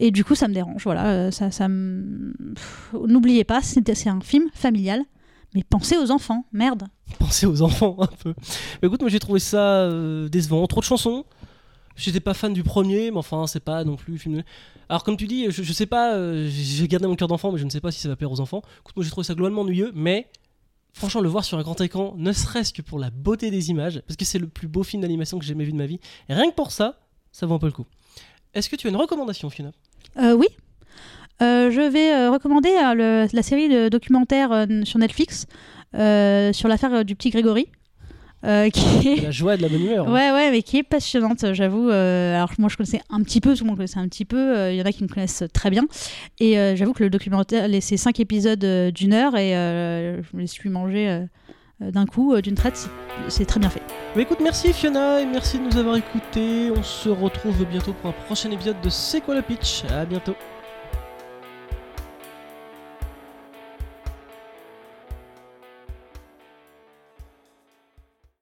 et 0.00 0.10
du 0.10 0.24
coup, 0.24 0.34
ça 0.34 0.46
me 0.48 0.54
dérange. 0.54 0.82
Voilà, 0.84 1.06
euh, 1.06 1.30
ça, 1.30 1.50
ça 1.50 1.66
me. 1.68 2.32
Pff, 2.54 2.90
N'oubliez 3.38 3.44
pas, 3.44 3.62
c'est 3.62 4.08
un 4.08 4.20
film 4.20 4.48
familial. 4.52 5.04
Mais 5.54 5.62
pensez 5.62 5.96
aux 5.96 6.10
enfants, 6.10 6.44
merde. 6.52 6.88
Pensez 7.20 7.46
aux 7.46 7.62
enfants 7.62 7.96
un 8.00 8.06
peu. 8.08 8.34
Mais 8.82 8.88
écoute, 8.88 9.00
moi 9.00 9.08
j'ai 9.10 9.20
trouvé 9.20 9.38
ça 9.38 9.60
euh, 9.82 10.28
décevant. 10.28 10.66
Trop 10.66 10.80
de 10.80 10.84
chansons. 10.84 11.24
J'étais 11.94 12.18
pas 12.18 12.34
fan 12.34 12.52
du 12.52 12.64
premier, 12.64 13.12
mais 13.12 13.16
enfin, 13.16 13.46
c'est 13.46 13.60
pas 13.60 13.84
non 13.84 13.94
plus 13.94 14.18
film. 14.18 14.38
de- 14.38 14.44
Alors, 14.88 15.04
comme 15.04 15.16
tu 15.16 15.28
dis, 15.28 15.46
je, 15.50 15.62
je 15.62 15.72
sais 15.72 15.86
pas, 15.86 16.14
euh, 16.16 16.48
j'ai 16.50 16.64
j'ai 16.64 16.88
gardé 16.88 17.06
mon 17.06 17.14
cœur 17.14 17.28
d'enfant, 17.28 17.52
mais 17.52 17.58
je 17.58 17.64
ne 17.64 17.70
sais 17.70 17.80
pas 17.80 17.92
si 17.92 18.00
ça 18.00 18.08
va 18.08 18.16
plaire 18.16 18.32
aux 18.32 18.40
enfants. 18.40 18.60
Écoute, 18.80 18.96
moi 18.96 19.04
j'ai 19.04 19.10
trouvé 19.10 19.24
ça 19.24 19.34
globalement 19.34 19.60
ennuyeux, 19.62 19.92
mais 19.94 20.28
franchement, 20.92 21.20
le 21.20 21.28
voir 21.28 21.44
sur 21.44 21.58
un 21.58 21.62
grand 21.62 21.80
écran, 21.80 22.14
ne 22.16 22.32
serait-ce 22.32 22.72
que 22.72 22.82
pour 22.82 22.98
la 22.98 23.10
beauté 23.10 23.50
des 23.52 23.70
images, 23.70 24.02
parce 24.06 24.16
que 24.16 24.24
c'est 24.24 24.40
le 24.40 24.48
plus 24.48 24.66
beau 24.66 24.82
film 24.82 25.02
d'animation 25.02 25.38
que 25.38 25.44
j'ai 25.44 25.50
jamais 25.54 25.64
vu 25.64 25.72
de 25.72 25.76
ma 25.78 25.86
vie, 25.86 26.00
et 26.28 26.34
rien 26.34 26.50
que 26.50 26.56
pour 26.56 26.72
ça, 26.72 26.98
ça 27.30 27.46
vaut 27.46 27.54
un 27.54 27.58
peu 27.60 27.66
le 27.66 27.72
coup. 27.72 27.86
Est-ce 28.52 28.68
que 28.68 28.74
tu 28.76 28.88
as 28.88 28.90
une 28.90 28.96
recommandation, 28.96 29.48
Fiona? 29.48 29.70
Euh, 30.18 30.34
oui. 30.34 30.46
Euh, 31.42 31.70
je 31.70 31.80
vais 31.80 32.12
euh, 32.12 32.30
recommander 32.30 32.70
euh, 32.70 32.94
le- 32.94 33.28
la 33.32 33.42
série 33.42 33.68
de 33.68 33.88
documentaires 33.88 34.66
sur 34.84 34.98
Netflix 34.98 35.46
sur 35.94 36.68
l'affaire 36.68 37.04
du 37.04 37.14
petit 37.14 37.30
Grégory. 37.30 37.68
euh, 38.44 38.68
qui 39.02 39.08
est... 39.08 39.22
La 39.22 39.30
joie 39.30 39.56
de 39.56 39.62
la 39.62 39.68
bonne 39.68 39.80
humeur. 39.82 40.08
hein. 40.08 40.12
Ouais, 40.12 40.30
ouais, 40.32 40.50
mais 40.52 40.62
qui 40.62 40.78
est 40.78 40.82
passionnante, 40.84 41.44
j'avoue. 41.54 41.90
euh, 41.90 42.36
alors, 42.36 42.50
moi, 42.58 42.68
je 42.68 42.76
connaissais 42.76 43.00
un 43.10 43.20
petit 43.22 43.40
peu, 43.40 43.54
tout 43.56 43.64
le 43.64 43.68
monde 43.68 43.76
connaissait 43.76 43.98
un 43.98 44.06
petit 44.08 44.24
peu. 44.24 44.36
euh, 44.56 44.72
Il 44.72 44.78
y 44.78 44.82
en 44.82 44.84
a 44.84 44.92
qui 44.92 45.02
me 45.02 45.08
connaissent 45.08 45.42
très 45.52 45.70
bien. 45.70 45.84
Et 46.40 46.54
j'avoue 46.76 46.92
que 46.92 47.02
le 47.02 47.10
documentaire, 47.10 47.66
les- 47.68 47.80
ces 47.80 47.96
cinq 47.96 48.20
épisodes 48.20 48.64
d'une 48.92 49.12
heure, 49.12 49.36
et 49.36 49.50
je 49.52 50.36
me 50.36 50.40
les 50.42 50.46
suis 50.46 50.68
mangés 50.70 51.24
d'un 51.80 52.06
coup, 52.06 52.40
d'une 52.40 52.54
traite, 52.56 52.88
c'est- 53.28 53.44
très 53.44 53.58
bien 53.60 53.70
fait. 53.70 53.82
Écoute, 54.16 54.38
merci 54.42 54.72
Fiona 54.72 55.20
et 55.20 55.26
merci 55.26 55.58
de 55.58 55.64
nous 55.64 55.76
avoir 55.76 55.96
écoutés. 55.96 56.70
On 56.76 56.82
se 56.82 57.08
retrouve 57.08 57.64
bientôt 57.66 57.92
pour 57.92 58.10
un 58.10 58.14
prochain 58.26 58.50
épisode 58.50 58.80
de 58.82 58.88
C'est 58.88 59.20
quoi 59.20 59.34
le 59.36 59.42
pitch? 59.42 59.82
À 59.90 60.04
bientôt. 60.04 60.34